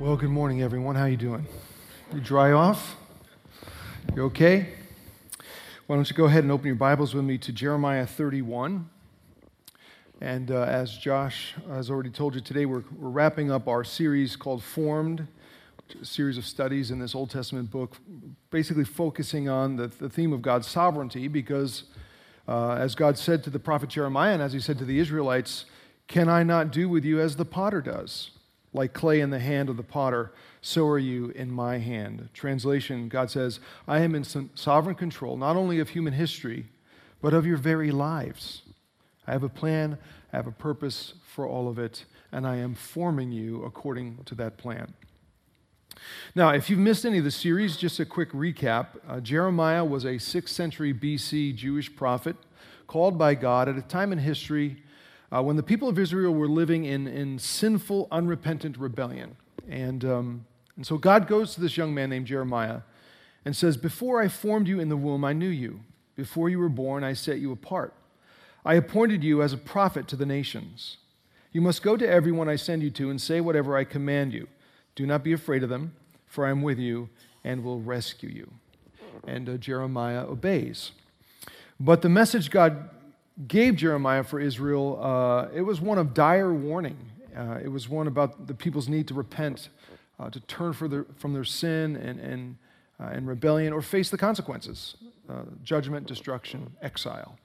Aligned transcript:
Well, 0.00 0.16
good 0.16 0.30
morning, 0.30 0.62
everyone. 0.62 0.96
How 0.96 1.04
you 1.04 1.18
doing? 1.18 1.46
You 2.14 2.22
dry 2.22 2.52
off? 2.52 2.96
You 4.16 4.22
okay? 4.24 4.68
Why 5.86 5.96
don't 5.96 6.08
you 6.08 6.16
go 6.16 6.24
ahead 6.24 6.42
and 6.42 6.50
open 6.50 6.68
your 6.68 6.74
Bibles 6.74 7.14
with 7.14 7.22
me 7.22 7.36
to 7.36 7.52
Jeremiah 7.52 8.06
31. 8.06 8.88
And 10.22 10.50
uh, 10.50 10.62
as 10.62 10.96
Josh 10.96 11.54
has 11.68 11.90
already 11.90 12.08
told 12.08 12.34
you 12.34 12.40
today, 12.40 12.64
we're, 12.64 12.82
we're 12.96 13.10
wrapping 13.10 13.50
up 13.50 13.68
our 13.68 13.84
series 13.84 14.36
called 14.36 14.62
Formed, 14.62 15.28
a 16.00 16.04
series 16.06 16.38
of 16.38 16.46
studies 16.46 16.90
in 16.90 16.98
this 16.98 17.14
Old 17.14 17.28
Testament 17.28 17.70
book, 17.70 17.98
basically 18.48 18.84
focusing 18.84 19.50
on 19.50 19.76
the, 19.76 19.88
the 19.88 20.08
theme 20.08 20.32
of 20.32 20.40
God's 20.40 20.66
sovereignty, 20.66 21.28
because 21.28 21.84
uh, 22.48 22.70
as 22.70 22.94
God 22.94 23.18
said 23.18 23.44
to 23.44 23.50
the 23.50 23.58
prophet 23.58 23.90
Jeremiah, 23.90 24.32
and 24.32 24.40
as 24.40 24.54
he 24.54 24.60
said 24.60 24.78
to 24.78 24.86
the 24.86 24.98
Israelites, 24.98 25.66
Can 26.08 26.30
I 26.30 26.42
not 26.42 26.70
do 26.70 26.88
with 26.88 27.04
you 27.04 27.20
as 27.20 27.36
the 27.36 27.44
potter 27.44 27.82
does? 27.82 28.30
Like 28.72 28.92
clay 28.92 29.20
in 29.20 29.30
the 29.30 29.40
hand 29.40 29.68
of 29.68 29.76
the 29.76 29.82
potter, 29.82 30.32
so 30.60 30.86
are 30.86 30.98
you 30.98 31.30
in 31.30 31.50
my 31.50 31.78
hand. 31.78 32.28
Translation 32.32 33.08
God 33.08 33.30
says, 33.30 33.58
I 33.88 34.00
am 34.00 34.14
in 34.14 34.24
sovereign 34.54 34.94
control, 34.94 35.36
not 35.36 35.56
only 35.56 35.80
of 35.80 35.90
human 35.90 36.12
history, 36.12 36.66
but 37.20 37.34
of 37.34 37.46
your 37.46 37.56
very 37.56 37.90
lives. 37.90 38.62
I 39.26 39.32
have 39.32 39.42
a 39.42 39.48
plan, 39.48 39.98
I 40.32 40.36
have 40.36 40.46
a 40.46 40.52
purpose 40.52 41.14
for 41.26 41.46
all 41.46 41.68
of 41.68 41.78
it, 41.78 42.04
and 42.32 42.46
I 42.46 42.56
am 42.56 42.74
forming 42.74 43.32
you 43.32 43.64
according 43.64 44.24
to 44.26 44.34
that 44.36 44.56
plan. 44.56 44.94
Now, 46.34 46.50
if 46.50 46.70
you've 46.70 46.78
missed 46.78 47.04
any 47.04 47.18
of 47.18 47.24
the 47.24 47.30
series, 47.30 47.76
just 47.76 48.00
a 48.00 48.04
quick 48.04 48.30
recap. 48.32 48.86
Uh, 49.08 49.20
Jeremiah 49.20 49.84
was 49.84 50.04
a 50.04 50.14
6th 50.14 50.48
century 50.48 50.94
BC 50.94 51.54
Jewish 51.54 51.94
prophet 51.94 52.36
called 52.86 53.18
by 53.18 53.34
God 53.34 53.68
at 53.68 53.76
a 53.76 53.82
time 53.82 54.12
in 54.12 54.18
history 54.18 54.82
uh, 55.32 55.42
when 55.42 55.56
the 55.56 55.62
people 55.62 55.88
of 55.88 55.98
Israel 55.98 56.34
were 56.34 56.48
living 56.48 56.84
in, 56.84 57.06
in 57.06 57.38
sinful, 57.38 58.08
unrepentant 58.10 58.76
rebellion. 58.76 59.36
And, 59.68 60.04
um, 60.04 60.46
and 60.76 60.86
so 60.86 60.98
God 60.98 61.28
goes 61.28 61.54
to 61.54 61.60
this 61.60 61.76
young 61.76 61.94
man 61.94 62.10
named 62.10 62.26
Jeremiah 62.26 62.80
and 63.44 63.54
says, 63.54 63.76
Before 63.76 64.20
I 64.20 64.28
formed 64.28 64.66
you 64.66 64.80
in 64.80 64.88
the 64.88 64.96
womb, 64.96 65.24
I 65.24 65.32
knew 65.32 65.48
you. 65.48 65.80
Before 66.16 66.48
you 66.48 66.58
were 66.58 66.68
born, 66.68 67.04
I 67.04 67.12
set 67.12 67.38
you 67.38 67.52
apart. 67.52 67.94
I 68.64 68.74
appointed 68.74 69.24
you 69.24 69.42
as 69.42 69.52
a 69.52 69.58
prophet 69.58 70.08
to 70.08 70.16
the 70.16 70.26
nations. 70.26 70.98
You 71.52 71.60
must 71.60 71.82
go 71.82 71.96
to 71.96 72.08
everyone 72.08 72.48
I 72.48 72.56
send 72.56 72.82
you 72.82 72.90
to 72.90 73.10
and 73.10 73.20
say 73.20 73.40
whatever 73.40 73.76
I 73.76 73.84
command 73.84 74.34
you. 74.34 74.48
Do 74.94 75.06
not 75.06 75.24
be 75.24 75.32
afraid 75.32 75.62
of 75.62 75.68
them, 75.68 75.94
for 76.26 76.44
I 76.46 76.50
am 76.50 76.62
with 76.62 76.78
you 76.78 77.08
and 77.42 77.64
will 77.64 77.80
rescue 77.80 78.28
you. 78.28 78.52
And 79.26 79.48
uh, 79.48 79.56
Jeremiah 79.56 80.26
obeys. 80.26 80.92
But 81.78 82.02
the 82.02 82.08
message 82.08 82.50
God 82.50 82.90
gave 83.46 83.76
Jeremiah 83.76 84.24
for 84.24 84.40
Israel, 84.40 84.98
uh, 85.02 85.48
it 85.54 85.62
was 85.62 85.80
one 85.80 85.98
of 85.98 86.14
dire 86.14 86.52
warning. 86.52 86.98
Uh, 87.36 87.58
it 87.62 87.68
was 87.68 87.88
one 87.88 88.06
about 88.06 88.46
the 88.46 88.54
people's 88.54 88.88
need 88.88 89.06
to 89.08 89.14
repent, 89.14 89.68
uh, 90.18 90.28
to 90.30 90.40
turn 90.40 90.74
their, 90.88 91.06
from 91.16 91.32
their 91.32 91.44
sin 91.44 91.96
and, 91.96 92.20
and, 92.20 92.56
uh, 92.98 93.04
and 93.12 93.26
rebellion, 93.26 93.72
or 93.72 93.80
face 93.80 94.10
the 94.10 94.18
consequences 94.18 94.96
uh, 95.28 95.42
judgment, 95.62 96.06
destruction, 96.06 96.72
exile. 96.82 97.38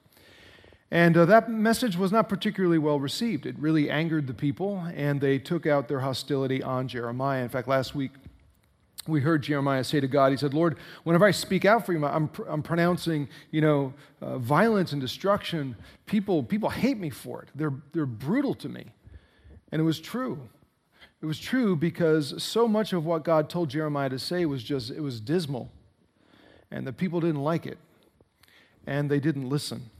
And 0.90 1.16
uh, 1.16 1.24
that 1.26 1.50
message 1.50 1.96
was 1.96 2.12
not 2.12 2.28
particularly 2.28 2.78
well 2.78 3.00
received. 3.00 3.46
It 3.46 3.58
really 3.58 3.90
angered 3.90 4.26
the 4.26 4.34
people, 4.34 4.84
and 4.94 5.20
they 5.20 5.38
took 5.38 5.66
out 5.66 5.88
their 5.88 6.00
hostility 6.00 6.62
on 6.62 6.88
Jeremiah. 6.88 7.42
In 7.42 7.48
fact, 7.48 7.68
last 7.68 7.94
week, 7.94 8.12
we 9.08 9.20
heard 9.20 9.42
Jeremiah 9.42 9.84
say 9.84 10.00
to 10.00 10.08
God, 10.08 10.30
he 10.30 10.36
said, 10.36 10.54
Lord, 10.54 10.76
whenever 11.04 11.24
I 11.24 11.30
speak 11.30 11.64
out 11.64 11.86
for 11.86 11.92
you, 11.92 12.04
I'm, 12.04 12.30
I'm 12.48 12.62
pronouncing, 12.62 13.28
you 13.50 13.60
know, 13.60 13.94
uh, 14.20 14.38
violence 14.38 14.92
and 14.92 15.00
destruction. 15.00 15.76
People, 16.06 16.42
people 16.42 16.70
hate 16.70 16.98
me 16.98 17.10
for 17.10 17.42
it. 17.42 17.48
They're, 17.54 17.74
they're 17.92 18.06
brutal 18.06 18.54
to 18.54 18.68
me. 18.68 18.86
And 19.72 19.80
it 19.80 19.84
was 19.84 20.00
true. 20.00 20.48
It 21.22 21.26
was 21.26 21.38
true 21.38 21.76
because 21.76 22.42
so 22.42 22.68
much 22.68 22.92
of 22.92 23.04
what 23.04 23.24
God 23.24 23.48
told 23.48 23.70
Jeremiah 23.70 24.10
to 24.10 24.18
say 24.18 24.46
was 24.46 24.62
just, 24.62 24.90
it 24.90 25.00
was 25.00 25.20
dismal. 25.20 25.70
And 26.70 26.86
the 26.86 26.92
people 26.92 27.20
didn't 27.20 27.42
like 27.42 27.66
it. 27.66 27.78
And 28.86 29.10
they 29.10 29.20
didn't 29.20 29.48
listen. 29.48 29.90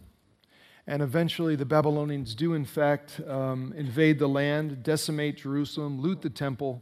And 0.86 1.02
eventually, 1.02 1.56
the 1.56 1.64
Babylonians 1.64 2.34
do, 2.34 2.54
in 2.54 2.64
fact, 2.64 3.20
um, 3.26 3.74
invade 3.76 4.20
the 4.20 4.28
land, 4.28 4.84
decimate 4.84 5.38
Jerusalem, 5.38 6.00
loot 6.00 6.22
the 6.22 6.30
temple 6.30 6.80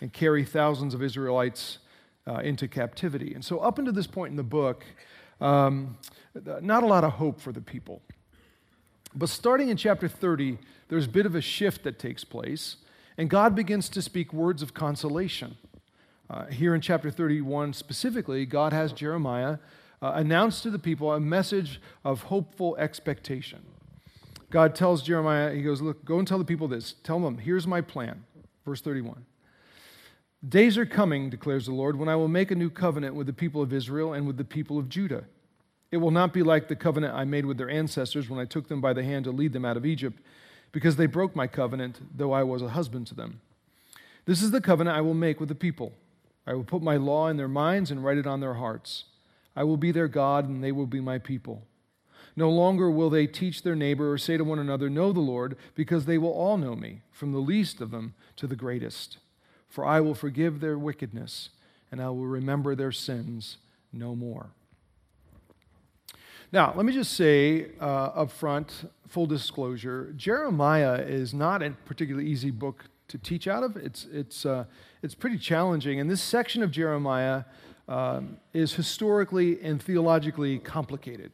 and 0.00 0.12
carry 0.12 0.44
thousands 0.44 0.94
of 0.94 1.02
Israelites 1.02 1.78
uh, 2.26 2.38
into 2.38 2.68
captivity. 2.68 3.34
And 3.34 3.44
so, 3.44 3.58
up 3.58 3.78
until 3.78 3.92
this 3.92 4.06
point 4.06 4.30
in 4.30 4.36
the 4.36 4.42
book, 4.42 4.84
um, 5.40 5.96
not 6.60 6.82
a 6.82 6.86
lot 6.86 7.04
of 7.04 7.12
hope 7.12 7.40
for 7.40 7.52
the 7.52 7.60
people. 7.60 8.02
But 9.14 9.28
starting 9.28 9.68
in 9.68 9.76
chapter 9.76 10.08
30, 10.08 10.58
there's 10.88 11.06
a 11.06 11.08
bit 11.08 11.26
of 11.26 11.34
a 11.34 11.40
shift 11.40 11.84
that 11.84 11.98
takes 11.98 12.24
place, 12.24 12.76
and 13.16 13.30
God 13.30 13.54
begins 13.54 13.88
to 13.90 14.02
speak 14.02 14.32
words 14.32 14.62
of 14.62 14.74
consolation. 14.74 15.56
Uh, 16.28 16.46
here 16.46 16.74
in 16.74 16.80
chapter 16.80 17.10
31 17.10 17.72
specifically, 17.72 18.44
God 18.44 18.72
has 18.72 18.92
Jeremiah 18.92 19.58
uh, 20.02 20.12
announce 20.14 20.60
to 20.62 20.70
the 20.70 20.78
people 20.78 21.12
a 21.12 21.20
message 21.20 21.80
of 22.04 22.24
hopeful 22.24 22.76
expectation. 22.76 23.62
God 24.50 24.74
tells 24.74 25.02
Jeremiah, 25.02 25.54
He 25.54 25.62
goes, 25.62 25.80
Look, 25.80 26.04
go 26.04 26.18
and 26.18 26.26
tell 26.28 26.38
the 26.38 26.44
people 26.44 26.68
this. 26.68 26.94
Tell 27.02 27.20
them, 27.20 27.38
here's 27.38 27.66
my 27.66 27.80
plan. 27.80 28.24
Verse 28.64 28.80
31. 28.80 29.24
Days 30.46 30.76
are 30.76 30.86
coming, 30.86 31.30
declares 31.30 31.66
the 31.66 31.72
Lord, 31.72 31.96
when 31.96 32.08
I 32.08 32.16
will 32.16 32.28
make 32.28 32.50
a 32.50 32.56
new 32.56 32.70
covenant 32.70 33.14
with 33.14 33.26
the 33.26 33.32
people 33.32 33.62
of 33.62 33.72
Israel 33.72 34.12
and 34.12 34.26
with 34.26 34.36
the 34.36 34.44
people 34.44 34.78
of 34.78 34.88
Judah. 34.88 35.24
It 35.90 35.96
will 35.98 36.10
not 36.10 36.32
be 36.32 36.42
like 36.42 36.68
the 36.68 36.76
covenant 36.76 37.14
I 37.14 37.24
made 37.24 37.46
with 37.46 37.56
their 37.56 37.70
ancestors 37.70 38.28
when 38.28 38.38
I 38.38 38.44
took 38.44 38.68
them 38.68 38.80
by 38.80 38.92
the 38.92 39.04
hand 39.04 39.24
to 39.24 39.30
lead 39.30 39.52
them 39.52 39.64
out 39.64 39.76
of 39.76 39.86
Egypt, 39.86 40.20
because 40.72 40.96
they 40.96 41.06
broke 41.06 41.34
my 41.34 41.46
covenant, 41.46 42.00
though 42.14 42.32
I 42.32 42.42
was 42.42 42.60
a 42.60 42.68
husband 42.68 43.06
to 43.08 43.14
them. 43.14 43.40
This 44.26 44.42
is 44.42 44.50
the 44.50 44.60
covenant 44.60 44.96
I 44.96 45.00
will 45.00 45.14
make 45.14 45.40
with 45.40 45.48
the 45.48 45.54
people. 45.54 45.94
I 46.46 46.54
will 46.54 46.64
put 46.64 46.82
my 46.82 46.96
law 46.96 47.28
in 47.28 47.38
their 47.38 47.48
minds 47.48 47.90
and 47.90 48.04
write 48.04 48.18
it 48.18 48.26
on 48.26 48.40
their 48.40 48.54
hearts. 48.54 49.04
I 49.54 49.64
will 49.64 49.76
be 49.76 49.90
their 49.90 50.08
God, 50.08 50.48
and 50.48 50.62
they 50.62 50.72
will 50.72 50.86
be 50.86 51.00
my 51.00 51.18
people. 51.18 51.66
No 52.36 52.50
longer 52.50 52.90
will 52.90 53.08
they 53.08 53.26
teach 53.26 53.62
their 53.62 53.74
neighbor 53.74 54.12
or 54.12 54.18
say 54.18 54.36
to 54.36 54.44
one 54.44 54.58
another, 54.58 54.90
Know 54.90 55.12
the 55.12 55.20
Lord, 55.20 55.56
because 55.74 56.04
they 56.04 56.18
will 56.18 56.32
all 56.32 56.58
know 56.58 56.76
me, 56.76 57.00
from 57.10 57.32
the 57.32 57.38
least 57.38 57.80
of 57.80 57.90
them 57.90 58.14
to 58.36 58.46
the 58.46 58.56
greatest. 58.56 59.18
For 59.76 59.84
I 59.84 60.00
will 60.00 60.14
forgive 60.14 60.60
their 60.60 60.78
wickedness, 60.78 61.50
and 61.92 62.00
I 62.00 62.08
will 62.08 62.24
remember 62.24 62.74
their 62.74 62.92
sins 62.92 63.58
no 63.92 64.16
more. 64.16 64.46
Now, 66.50 66.72
let 66.74 66.86
me 66.86 66.94
just 66.94 67.12
say 67.12 67.72
uh, 67.78 67.84
up 67.84 68.30
front, 68.30 68.90
full 69.06 69.26
disclosure, 69.26 70.14
Jeremiah 70.16 71.02
is 71.02 71.34
not 71.34 71.62
a 71.62 71.72
particularly 71.84 72.26
easy 72.26 72.50
book 72.50 72.86
to 73.08 73.18
teach 73.18 73.46
out 73.46 73.62
of. 73.64 73.76
It's, 73.76 74.06
it's, 74.10 74.46
uh, 74.46 74.64
it's 75.02 75.14
pretty 75.14 75.36
challenging. 75.36 76.00
And 76.00 76.10
this 76.10 76.22
section 76.22 76.62
of 76.62 76.70
Jeremiah 76.70 77.44
um, 77.86 78.38
is 78.54 78.72
historically 78.72 79.60
and 79.60 79.82
theologically 79.82 80.58
complicated. 80.58 81.32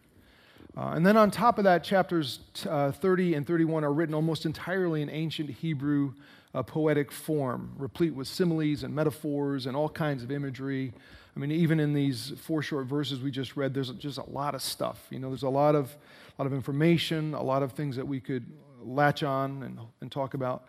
Uh, 0.77 0.95
and 0.95 1.07
then 1.07 1.17
on 1.17 1.31
top 1.31 1.59
of 1.59 1.65
that, 1.65 1.85
chapters 1.85 2.41
t- 2.55 2.69
uh, 2.69 2.91
30 2.91 3.35
and 3.35 3.47
31 3.47 3.85
are 3.85 3.93
written 3.93 4.17
almost 4.17 4.45
entirely 4.47 5.01
in 5.01 5.09
ancient 5.11 5.49
Hebrew 5.49 6.15
a 6.55 6.63
poetic 6.63 7.11
form, 7.11 7.73
replete 7.79 8.15
with 8.15 8.29
similes 8.29 8.83
and 8.83 8.95
metaphors 8.95 9.67
and 9.67 9.77
all 9.77 9.89
kinds 9.89 10.23
of 10.23 10.31
imagery. 10.31 10.93
I 11.35 11.41
mean, 11.41 11.51
even 11.51 11.81
in 11.81 11.95
these 11.95 12.33
four 12.43 12.63
short 12.63 12.87
verses 12.87 13.21
we 13.21 13.31
just 13.31 13.57
read, 13.57 13.73
there's 13.73 13.91
just 13.93 14.19
a 14.19 14.31
lot 14.31 14.55
of 14.55 14.61
stuff. 14.61 15.07
You 15.11 15.19
know, 15.19 15.29
there's 15.29 15.45
a 15.45 15.49
lot 15.49 15.75
of, 15.75 15.97
a 16.39 16.43
lot 16.43 16.47
of 16.47 16.53
information, 16.53 17.33
a 17.33 17.43
lot 17.43 17.63
of 17.63 17.73
things 17.73 17.97
that 17.97 18.07
we 18.07 18.21
could 18.21 18.45
latch 18.83 19.23
on 19.23 19.63
and, 19.63 19.79
and 20.01 20.13
talk 20.13 20.35
about. 20.35 20.65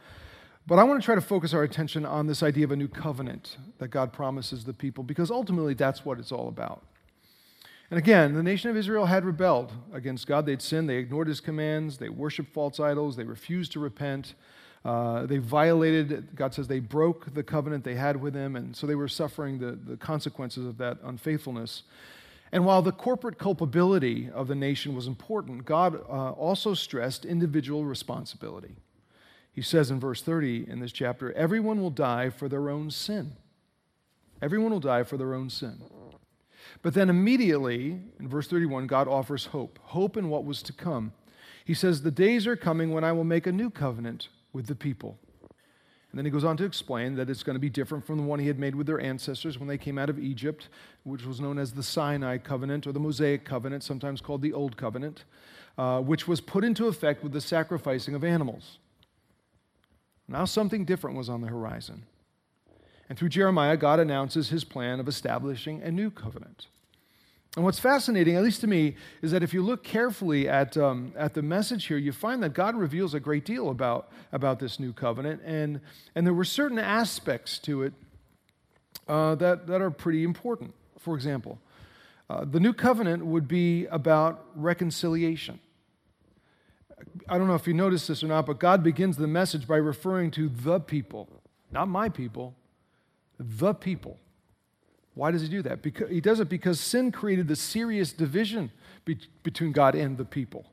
But 0.65 0.79
I 0.79 0.83
want 0.83 1.01
to 1.01 1.05
try 1.05 1.15
to 1.15 1.21
focus 1.21 1.53
our 1.53 1.63
attention 1.63 2.05
on 2.05 2.27
this 2.27 2.41
idea 2.41 2.63
of 2.63 2.71
a 2.71 2.77
new 2.77 2.87
covenant 2.87 3.57
that 3.79 3.89
God 3.89 4.13
promises 4.13 4.63
the 4.63 4.73
people, 4.73 5.03
because 5.03 5.29
ultimately 5.29 5.73
that's 5.73 6.05
what 6.05 6.19
it's 6.19 6.31
all 6.31 6.47
about. 6.47 6.81
And 7.91 7.99
again, 7.99 8.33
the 8.33 8.41
nation 8.41 8.69
of 8.69 8.77
Israel 8.77 9.07
had 9.07 9.25
rebelled 9.25 9.73
against 9.91 10.25
God. 10.25 10.45
They'd 10.45 10.61
sinned, 10.61 10.89
they 10.89 10.95
ignored 10.95 11.27
his 11.27 11.41
commands, 11.41 11.97
they 11.97 12.07
worshiped 12.07 12.53
false 12.53 12.79
idols, 12.79 13.17
they 13.17 13.25
refused 13.25 13.73
to 13.73 13.79
repent. 13.79 14.35
Uh, 14.85 15.25
they 15.25 15.37
violated, 15.37 16.35
God 16.35 16.53
says 16.53 16.67
they 16.67 16.79
broke 16.79 17.33
the 17.33 17.43
covenant 17.43 17.83
they 17.85 17.95
had 17.95 18.21
with 18.21 18.33
him, 18.33 18.55
and 18.55 18.75
so 18.75 18.85
they 18.85 18.95
were 18.95 19.07
suffering 19.07 19.59
the, 19.59 19.71
the 19.71 19.95
consequences 19.95 20.65
of 20.65 20.77
that 20.79 20.97
unfaithfulness. 21.03 21.83
And 22.51 22.65
while 22.65 22.81
the 22.81 22.91
corporate 22.91 23.39
culpability 23.39 24.29
of 24.29 24.47
the 24.47 24.55
nation 24.55 24.93
was 24.93 25.07
important, 25.07 25.65
God 25.65 25.95
uh, 25.95 26.31
also 26.31 26.73
stressed 26.73 27.23
individual 27.23 27.85
responsibility. 27.85 28.75
He 29.53 29.61
says 29.61 29.89
in 29.89 29.99
verse 29.99 30.21
30 30.21 30.69
in 30.69 30.79
this 30.79 30.91
chapter, 30.91 31.31
everyone 31.33 31.81
will 31.81 31.89
die 31.89 32.29
for 32.29 32.49
their 32.49 32.69
own 32.69 32.91
sin. 32.91 33.33
Everyone 34.41 34.71
will 34.71 34.79
die 34.81 35.03
for 35.03 35.15
their 35.15 35.33
own 35.33 35.49
sin. 35.49 35.81
But 36.81 36.93
then 36.93 37.09
immediately, 37.09 38.01
in 38.19 38.27
verse 38.27 38.47
31, 38.47 38.87
God 38.87 39.07
offers 39.07 39.45
hope 39.45 39.79
hope 39.81 40.17
in 40.17 40.29
what 40.29 40.43
was 40.43 40.61
to 40.63 40.73
come. 40.73 41.13
He 41.63 41.73
says, 41.73 42.01
The 42.01 42.11
days 42.11 42.45
are 42.45 42.57
coming 42.57 42.91
when 42.91 43.03
I 43.03 43.13
will 43.13 43.23
make 43.23 43.47
a 43.47 43.51
new 43.51 43.69
covenant 43.69 44.27
with 44.53 44.67
the 44.67 44.75
people. 44.75 45.17
And 46.13 46.19
then 46.19 46.25
he 46.25 46.31
goes 46.31 46.43
on 46.43 46.57
to 46.57 46.63
explain 46.63 47.15
that 47.15 47.27
it's 47.27 47.41
going 47.41 47.55
to 47.55 47.59
be 47.59 47.71
different 47.71 48.05
from 48.05 48.17
the 48.17 48.23
one 48.23 48.37
he 48.37 48.45
had 48.45 48.59
made 48.59 48.75
with 48.75 48.85
their 48.85 49.01
ancestors 49.01 49.57
when 49.57 49.67
they 49.67 49.79
came 49.79 49.97
out 49.97 50.11
of 50.11 50.19
Egypt, 50.19 50.69
which 51.01 51.25
was 51.25 51.41
known 51.41 51.57
as 51.57 51.73
the 51.73 51.81
Sinai 51.81 52.37
covenant 52.37 52.85
or 52.85 52.91
the 52.91 52.99
Mosaic 52.99 53.43
covenant, 53.43 53.83
sometimes 53.83 54.21
called 54.21 54.43
the 54.43 54.53
Old 54.53 54.77
Covenant, 54.77 55.23
uh, 55.75 56.01
which 56.01 56.27
was 56.27 56.39
put 56.39 56.63
into 56.63 56.85
effect 56.85 57.23
with 57.23 57.31
the 57.31 57.41
sacrificing 57.41 58.13
of 58.13 58.23
animals. 58.23 58.77
Now 60.27 60.45
something 60.45 60.85
different 60.85 61.17
was 61.17 61.29
on 61.29 61.41
the 61.41 61.47
horizon. 61.47 62.05
And 63.09 63.17
through 63.17 63.29
Jeremiah, 63.29 63.75
God 63.75 63.99
announces 63.99 64.49
his 64.49 64.63
plan 64.63 64.99
of 64.99 65.07
establishing 65.07 65.81
a 65.81 65.91
new 65.91 66.11
covenant. 66.11 66.67
And 67.55 67.63
what's 67.63 67.77
fascinating, 67.77 68.35
at 68.35 68.41
least 68.41 68.61
to 68.61 68.67
me, 68.67 68.95
is 69.21 69.29
that 69.31 69.43
if 69.43 69.53
you 69.53 69.61
look 69.61 69.83
carefully 69.83 70.49
at, 70.49 70.75
um, 70.75 71.13
at 71.15 71.35
the 71.35 71.43
message 71.43 71.85
here, 71.85 71.97
you 71.97 72.11
find 72.11 72.41
that 72.41 72.53
God 72.53 72.75
reveals 72.75 73.13
a 73.13 73.19
great 73.19 73.45
deal 73.45 73.69
about, 73.69 74.11
about 74.31 74.57
this 74.59 74.79
new 74.79 74.91
covenant. 74.91 75.41
And, 75.45 75.79
and 76.15 76.25
there 76.25 76.33
were 76.33 76.45
certain 76.45 76.79
aspects 76.79 77.59
to 77.59 77.83
it 77.83 77.93
uh, 79.07 79.35
that, 79.35 79.67
that 79.67 79.81
are 79.81 79.91
pretty 79.91 80.23
important. 80.23 80.73
For 80.97 81.13
example, 81.13 81.59
uh, 82.27 82.45
the 82.45 82.59
new 82.59 82.73
covenant 82.73 83.23
would 83.23 83.47
be 83.47 83.85
about 83.87 84.45
reconciliation. 84.55 85.59
I 87.29 87.37
don't 87.37 87.47
know 87.47 87.55
if 87.55 87.67
you 87.67 87.73
noticed 87.75 88.07
this 88.07 88.23
or 88.23 88.27
not, 88.27 88.47
but 88.47 88.59
God 88.59 88.81
begins 88.81 89.17
the 89.17 89.27
message 89.27 89.67
by 89.67 89.77
referring 89.77 90.31
to 90.31 90.49
the 90.49 90.79
people, 90.79 91.29
not 91.71 91.87
my 91.87 92.09
people, 92.09 92.55
the 93.37 93.75
people. 93.75 94.17
Why 95.15 95.31
does 95.31 95.41
he 95.41 95.47
do 95.47 95.61
that? 95.61 95.81
Because, 95.81 96.09
he 96.09 96.21
does 96.21 96.39
it 96.39 96.49
because 96.49 96.79
sin 96.79 97.11
created 97.11 97.47
the 97.47 97.55
serious 97.55 98.11
division 98.13 98.71
be, 99.05 99.17
between 99.43 99.71
God 99.71 99.95
and 99.95 100.17
the 100.17 100.25
people. 100.25 100.65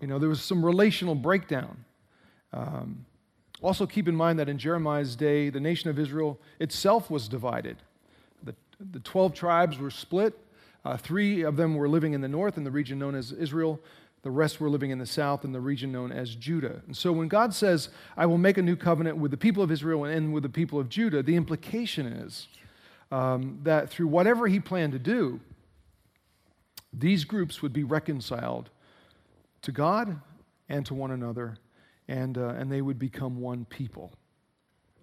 You 0.00 0.08
know, 0.08 0.18
there 0.18 0.28
was 0.28 0.42
some 0.42 0.64
relational 0.64 1.14
breakdown. 1.14 1.84
Um, 2.52 3.04
also, 3.60 3.86
keep 3.86 4.08
in 4.08 4.14
mind 4.14 4.38
that 4.38 4.48
in 4.48 4.58
Jeremiah's 4.58 5.16
day, 5.16 5.50
the 5.50 5.60
nation 5.60 5.90
of 5.90 5.98
Israel 5.98 6.38
itself 6.60 7.10
was 7.10 7.28
divided. 7.28 7.76
The, 8.44 8.54
the 8.92 9.00
12 9.00 9.34
tribes 9.34 9.78
were 9.78 9.90
split. 9.90 10.38
Uh, 10.84 10.96
three 10.96 11.42
of 11.42 11.56
them 11.56 11.74
were 11.74 11.88
living 11.88 12.14
in 12.14 12.20
the 12.20 12.28
north 12.28 12.56
in 12.56 12.64
the 12.64 12.70
region 12.70 12.98
known 12.98 13.14
as 13.14 13.32
Israel. 13.32 13.80
The 14.22 14.30
rest 14.30 14.60
were 14.60 14.70
living 14.70 14.90
in 14.90 14.98
the 14.98 15.06
south 15.06 15.44
in 15.44 15.52
the 15.52 15.60
region 15.60 15.92
known 15.92 16.12
as 16.12 16.34
Judah. 16.34 16.82
And 16.86 16.96
so 16.96 17.12
when 17.12 17.28
God 17.28 17.54
says, 17.54 17.88
I 18.16 18.26
will 18.26 18.38
make 18.38 18.58
a 18.58 18.62
new 18.62 18.76
covenant 18.76 19.16
with 19.16 19.30
the 19.30 19.36
people 19.36 19.62
of 19.62 19.70
Israel 19.70 20.04
and 20.04 20.32
with 20.32 20.42
the 20.42 20.48
people 20.48 20.78
of 20.78 20.88
Judah, 20.88 21.22
the 21.22 21.36
implication 21.36 22.06
is 22.06 22.48
um, 23.10 23.60
that 23.62 23.90
through 23.90 24.08
whatever 24.08 24.46
he 24.46 24.60
planned 24.60 24.92
to 24.92 24.98
do, 24.98 25.40
these 26.92 27.24
groups 27.24 27.62
would 27.62 27.72
be 27.72 27.84
reconciled 27.84 28.70
to 29.62 29.72
God 29.72 30.20
and 30.68 30.84
to 30.86 30.94
one 30.94 31.10
another, 31.10 31.58
and, 32.06 32.36
uh, 32.36 32.48
and 32.48 32.70
they 32.70 32.82
would 32.82 32.98
become 32.98 33.40
one 33.40 33.64
people. 33.64 34.12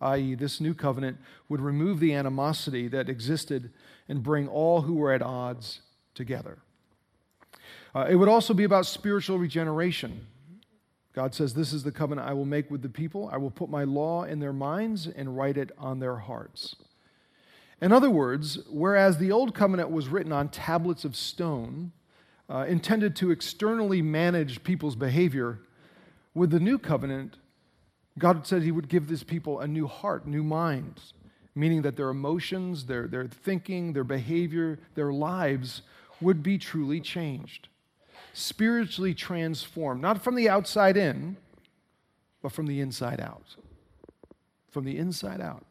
I.e., 0.02 0.36
this 0.36 0.60
new 0.60 0.74
covenant 0.74 1.18
would 1.50 1.62
remove 1.62 2.00
the 2.00 2.14
animosity 2.14 2.88
that 2.90 3.10
existed 3.10 3.72
and 4.08 4.22
bring 4.22 4.48
all 4.48 4.82
who 4.82 4.96
were 4.96 5.12
at 5.12 5.22
odds 5.22 5.82
together. 6.14 6.60
Uh, 7.94 8.08
it 8.10 8.16
would 8.16 8.28
also 8.28 8.54
be 8.54 8.66
about 8.66 8.86
spiritual 8.86 9.40
regeneration. 9.40 10.28
God 11.14 11.34
says, 11.34 11.54
This 11.54 11.72
is 11.72 11.84
the 11.84 11.94
covenant 11.94 12.28
I 12.28 12.34
will 12.34 12.46
make 12.46 12.70
with 12.70 12.82
the 12.82 12.90
people. 12.90 13.30
I 13.32 13.38
will 13.38 13.50
put 13.50 13.70
my 13.70 13.86
law 13.86 14.24
in 14.24 14.40
their 14.40 14.54
minds 14.54 15.08
and 15.08 15.38
write 15.38 15.58
it 15.58 15.72
on 15.78 16.00
their 16.00 16.18
hearts. 16.18 16.76
In 17.82 17.92
other 17.92 18.10
words, 18.10 18.60
whereas 18.70 19.18
the 19.18 19.32
old 19.32 19.54
covenant 19.54 19.92
was 19.92 20.08
written 20.08 20.32
on 20.32 20.50
tablets 20.50 21.06
of 21.06 21.16
stone, 21.16 21.92
uh, 22.50 22.66
intended 22.68 23.16
to 23.18 23.32
externally 23.32 24.02
manage 24.02 24.64
people's 24.64 24.96
behavior, 24.96 25.60
with 26.34 26.52
the 26.52 26.60
new 26.60 26.78
covenant, 26.78 27.38
God 28.18 28.46
said 28.48 28.62
He 28.62 28.72
would 28.72 28.88
give 28.88 29.08
these 29.08 29.24
people 29.24 29.60
a 29.60 29.68
new 29.68 29.88
heart, 29.88 30.28
new 30.28 30.44
minds, 30.44 31.14
meaning 31.54 31.82
that 31.82 31.96
their 31.96 32.10
emotions, 32.10 32.86
their, 32.86 33.08
their 33.08 33.26
thinking, 33.26 33.94
their 33.94 34.04
behavior, 34.04 34.80
their 34.96 35.12
lives 35.12 35.82
would 36.22 36.44
be 36.44 36.58
truly 36.58 37.02
changed 37.02 37.70
spiritually 38.36 39.14
transformed, 39.14 40.02
not 40.02 40.22
from 40.22 40.36
the 40.36 40.50
outside 40.50 40.98
in, 40.98 41.38
but 42.42 42.52
from 42.52 42.68
the 42.68 42.82
inside 42.82 43.22
out. 43.22 43.56
From 44.70 44.84
the 44.84 44.98
inside 44.98 45.40
out. 45.40 45.66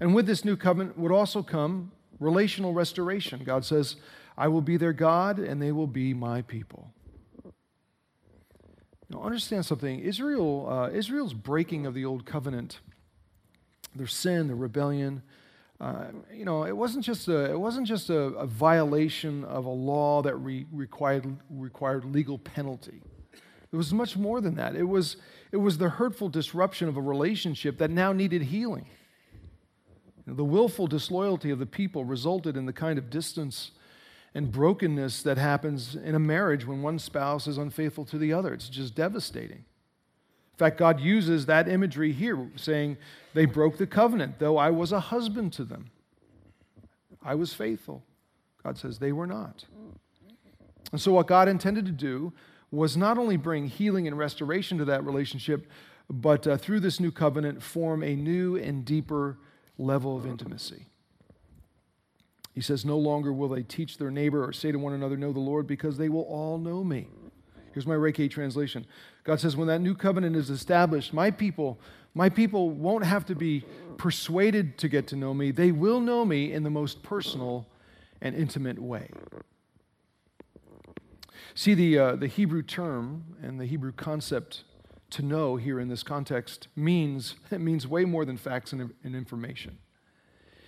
And 0.00 0.14
with 0.14 0.26
this 0.26 0.44
new 0.44 0.56
covenant 0.56 0.98
would 0.98 1.12
also 1.12 1.42
come 1.42 1.92
relational 2.20 2.72
restoration. 2.72 3.42
God 3.44 3.64
says, 3.64 3.96
I 4.36 4.48
will 4.48 4.60
be 4.60 4.76
their 4.76 4.92
God 4.92 5.38
and 5.38 5.60
they 5.60 5.72
will 5.72 5.86
be 5.86 6.14
my 6.14 6.42
people. 6.42 6.92
Now, 9.10 9.22
understand 9.22 9.64
something. 9.64 10.00
Israel, 10.00 10.68
uh, 10.68 10.90
Israel's 10.90 11.34
breaking 11.34 11.86
of 11.86 11.94
the 11.94 12.04
old 12.04 12.26
covenant, 12.26 12.80
their 13.94 14.06
sin, 14.06 14.48
their 14.48 14.56
rebellion, 14.56 15.22
uh, 15.80 16.06
you 16.34 16.44
know, 16.44 16.64
it 16.64 16.76
wasn't 16.76 17.04
just 17.04 17.28
a, 17.28 17.50
it 17.50 17.58
wasn't 17.58 17.86
just 17.86 18.10
a, 18.10 18.18
a 18.18 18.46
violation 18.46 19.44
of 19.44 19.64
a 19.64 19.70
law 19.70 20.20
that 20.22 20.34
re- 20.36 20.66
required, 20.72 21.36
required 21.50 22.04
legal 22.04 22.36
penalty. 22.36 23.00
It 23.72 23.76
was 23.76 23.92
much 23.92 24.16
more 24.16 24.40
than 24.40 24.56
that. 24.56 24.74
It 24.74 24.84
was, 24.84 25.16
it 25.52 25.58
was 25.58 25.78
the 25.78 25.90
hurtful 25.90 26.30
disruption 26.30 26.88
of 26.88 26.96
a 26.96 27.00
relationship 27.00 27.78
that 27.78 27.90
now 27.90 28.12
needed 28.12 28.42
healing. 28.42 28.86
The 30.34 30.44
willful 30.44 30.86
disloyalty 30.86 31.50
of 31.50 31.58
the 31.58 31.66
people 31.66 32.04
resulted 32.04 32.56
in 32.56 32.66
the 32.66 32.72
kind 32.72 32.98
of 32.98 33.08
distance 33.08 33.70
and 34.34 34.52
brokenness 34.52 35.22
that 35.22 35.38
happens 35.38 35.94
in 35.94 36.14
a 36.14 36.18
marriage 36.18 36.66
when 36.66 36.82
one 36.82 36.98
spouse 36.98 37.46
is 37.46 37.56
unfaithful 37.56 38.04
to 38.06 38.18
the 38.18 38.32
other. 38.32 38.52
It's 38.52 38.68
just 38.68 38.94
devastating. 38.94 39.64
In 40.58 40.58
fact, 40.58 40.76
God 40.76 41.00
uses 41.00 41.46
that 41.46 41.68
imagery 41.68 42.12
here, 42.12 42.50
saying, 42.56 42.98
They 43.32 43.46
broke 43.46 43.78
the 43.78 43.86
covenant, 43.86 44.38
though 44.38 44.58
I 44.58 44.70
was 44.70 44.92
a 44.92 45.00
husband 45.00 45.52
to 45.54 45.64
them. 45.64 45.90
I 47.22 47.34
was 47.34 47.54
faithful. 47.54 48.02
God 48.62 48.76
says 48.76 48.98
they 48.98 49.12
were 49.12 49.26
not. 49.26 49.64
And 50.92 51.00
so, 51.00 51.12
what 51.12 51.26
God 51.26 51.48
intended 51.48 51.86
to 51.86 51.92
do 51.92 52.32
was 52.70 52.96
not 52.96 53.18
only 53.18 53.36
bring 53.36 53.68
healing 53.68 54.06
and 54.06 54.18
restoration 54.18 54.78
to 54.78 54.84
that 54.86 55.04
relationship, 55.04 55.66
but 56.10 56.46
uh, 56.46 56.56
through 56.56 56.80
this 56.80 57.00
new 57.00 57.10
covenant, 57.10 57.62
form 57.62 58.02
a 58.02 58.14
new 58.14 58.56
and 58.56 58.84
deeper 58.84 59.38
level 59.78 60.16
of 60.16 60.26
intimacy. 60.26 60.86
He 62.54 62.60
says, 62.60 62.84
No 62.84 62.98
longer 62.98 63.32
will 63.32 63.48
they 63.48 63.62
teach 63.62 63.98
their 63.98 64.10
neighbor 64.10 64.44
or 64.44 64.52
say 64.52 64.72
to 64.72 64.78
one 64.78 64.92
another, 64.92 65.16
Know 65.16 65.32
the 65.32 65.40
Lord, 65.40 65.66
because 65.66 65.96
they 65.96 66.08
will 66.08 66.22
all 66.22 66.58
know 66.58 66.82
me. 66.82 67.08
Here's 67.72 67.86
my 67.86 67.94
Reiki 67.94 68.30
translation. 68.30 68.86
God 69.22 69.40
says, 69.40 69.56
when 69.56 69.68
that 69.68 69.80
new 69.80 69.94
covenant 69.94 70.34
is 70.34 70.50
established, 70.50 71.12
my 71.12 71.30
people, 71.30 71.78
my 72.14 72.28
people 72.28 72.70
won't 72.70 73.04
have 73.04 73.24
to 73.26 73.34
be 73.34 73.64
persuaded 73.98 74.78
to 74.78 74.88
get 74.88 75.06
to 75.08 75.16
know 75.16 75.32
me. 75.34 75.50
They 75.50 75.70
will 75.70 76.00
know 76.00 76.24
me 76.24 76.52
in 76.52 76.62
the 76.62 76.70
most 76.70 77.02
personal 77.02 77.66
and 78.20 78.34
intimate 78.34 78.80
way. 78.80 79.10
See, 81.54 81.74
the, 81.74 81.98
uh, 81.98 82.16
the 82.16 82.26
Hebrew 82.26 82.62
term 82.62 83.36
and 83.42 83.60
the 83.60 83.66
Hebrew 83.66 83.92
concept 83.92 84.64
to 85.10 85.22
know 85.22 85.56
here 85.56 85.80
in 85.80 85.88
this 85.88 86.02
context 86.02 86.68
means, 86.76 87.34
it 87.50 87.60
means 87.60 87.86
way 87.86 88.04
more 88.04 88.24
than 88.24 88.36
facts 88.36 88.72
and, 88.72 88.92
and 89.02 89.16
information. 89.16 89.78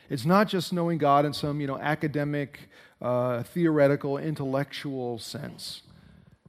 It's 0.08 0.26
not 0.26 0.48
just 0.48 0.72
knowing 0.72 0.98
God 0.98 1.24
in 1.24 1.32
some 1.32 1.60
you 1.60 1.66
know, 1.66 1.78
academic, 1.78 2.68
uh, 3.00 3.44
theoretical, 3.44 4.18
intellectual 4.18 5.18
sense. 5.18 5.82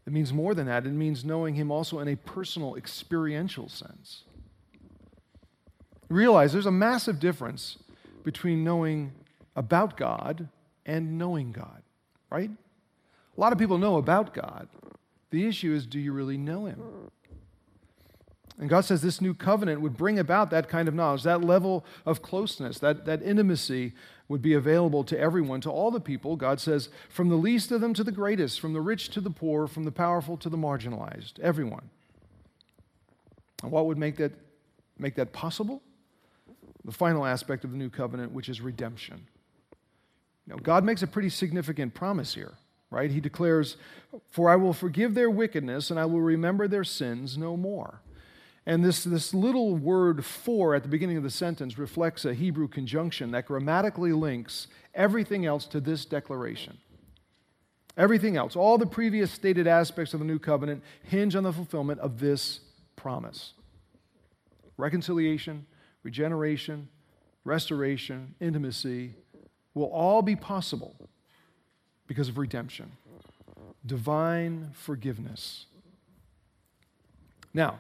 It 0.08 0.14
means 0.14 0.34
more 0.34 0.56
than 0.56 0.66
that. 0.66 0.86
It 0.86 0.94
means 0.94 1.24
knowing 1.24 1.56
Him 1.56 1.72
also 1.72 2.00
in 2.00 2.08
a 2.08 2.16
personal, 2.16 2.76
experiential 2.76 3.70
sense. 3.70 4.24
Realize 6.10 6.52
there's 6.54 6.66
a 6.66 6.72
massive 6.72 7.20
difference 7.20 7.78
between 8.24 8.64
knowing 8.64 9.14
about 9.56 9.96
God 9.96 10.50
and 10.86 11.18
knowing 11.18 11.52
God, 11.52 11.84
right? 12.32 12.50
A 12.50 13.40
lot 13.40 13.54
of 13.54 13.60
people 13.60 13.78
know 13.78 13.98
about 13.98 14.34
God. 14.34 14.68
The 15.30 15.48
issue 15.48 15.74
is 15.74 15.86
do 15.86 16.00
you 16.00 16.14
really 16.14 16.38
know 16.38 16.66
Him? 16.66 16.82
And 18.60 18.70
God 18.70 18.82
says 18.82 19.02
this 19.02 19.22
new 19.22 19.34
covenant 19.34 19.82
would 19.82 19.98
bring 19.98 20.20
about 20.20 20.50
that 20.52 20.70
kind 20.70 20.88
of 20.88 20.94
knowledge, 20.94 21.24
that 21.24 21.44
level 21.44 21.86
of 22.06 22.22
closeness, 22.22 22.80
that, 22.80 23.06
that 23.06 23.24
intimacy 23.24 23.94
would 24.28 24.42
be 24.42 24.54
available 24.54 25.04
to 25.06 25.20
everyone, 25.20 25.62
to 25.62 25.70
all 25.70 25.92
the 25.92 26.00
people. 26.00 26.36
God 26.36 26.60
says, 26.60 26.90
from 27.10 27.30
the 27.30 27.36
least 27.36 27.72
of 27.72 27.82
them 27.82 27.94
to 27.94 28.04
the 28.04 28.12
greatest, 28.12 28.60
from 28.60 28.74
the 28.74 28.82
rich 28.82 29.10
to 29.10 29.22
the 29.22 29.30
poor, 29.30 29.68
from 29.68 29.84
the 29.84 29.92
powerful 29.92 30.38
to 30.38 30.50
the 30.50 30.58
marginalized, 30.58 31.40
everyone. 31.40 31.90
And 33.64 33.72
what 33.72 33.86
would 33.88 33.98
make 33.98 34.18
that, 34.18 34.34
make 34.98 35.16
that 35.16 35.34
possible? 35.34 35.82
The 36.86 36.92
final 36.92 37.26
aspect 37.26 37.64
of 37.64 37.72
the 37.72 37.78
new 37.78 37.90
covenant, 37.90 38.32
which 38.32 38.50
is 38.50 38.62
redemption. 38.62 39.28
Know, 40.48 40.58
God 40.58 40.84
makes 40.84 41.02
a 41.02 41.08
pretty 41.08 41.30
significant 41.30 41.94
promise 41.94 42.34
here, 42.34 42.54
right? 42.90 43.12
He 43.12 43.22
declares, 43.22 43.78
For 44.30 44.50
I 44.50 44.56
will 44.56 44.74
forgive 44.74 45.14
their 45.14 45.30
wickedness 45.30 45.90
and 45.90 46.00
I 46.00 46.06
will 46.06 46.22
remember 46.22 46.68
their 46.68 46.84
sins 46.84 47.38
no 47.38 47.56
more. 47.56 48.02
And 48.66 48.84
this, 48.84 49.04
this 49.04 49.34
little 49.34 49.76
word 49.76 50.24
for 50.24 50.76
at 50.76 50.84
the 50.84 50.90
beginning 50.90 51.18
of 51.18 51.24
the 51.24 51.32
sentence 51.32 51.78
reflects 51.78 52.26
a 52.26 52.34
Hebrew 52.34 52.68
conjunction 52.68 53.32
that 53.32 53.48
grammatically 53.48 54.14
links 54.14 54.68
everything 54.94 55.46
else 55.46 55.66
to 55.68 55.80
this 55.80 56.06
declaration. 56.06 56.78
Everything 57.98 58.38
else, 58.38 58.56
all 58.56 58.78
the 58.78 58.86
previous 58.86 59.32
stated 59.32 59.68
aspects 59.68 60.14
of 60.14 60.20
the 60.20 60.26
new 60.26 60.40
covenant, 60.40 60.84
hinge 61.04 61.36
on 61.36 61.44
the 61.44 61.52
fulfillment 61.52 62.00
of 62.00 62.20
this 62.20 62.62
promise 62.96 63.54
reconciliation, 64.78 65.66
regeneration, 66.02 66.88
restoration, 67.44 68.34
intimacy 68.40 69.14
will 69.74 69.92
all 69.92 70.22
be 70.22 70.36
possible 70.36 70.96
because 72.08 72.30
of 72.30 72.38
redemption, 72.38 72.92
divine 73.86 74.72
forgiveness. 74.74 75.66
Now, 77.54 77.80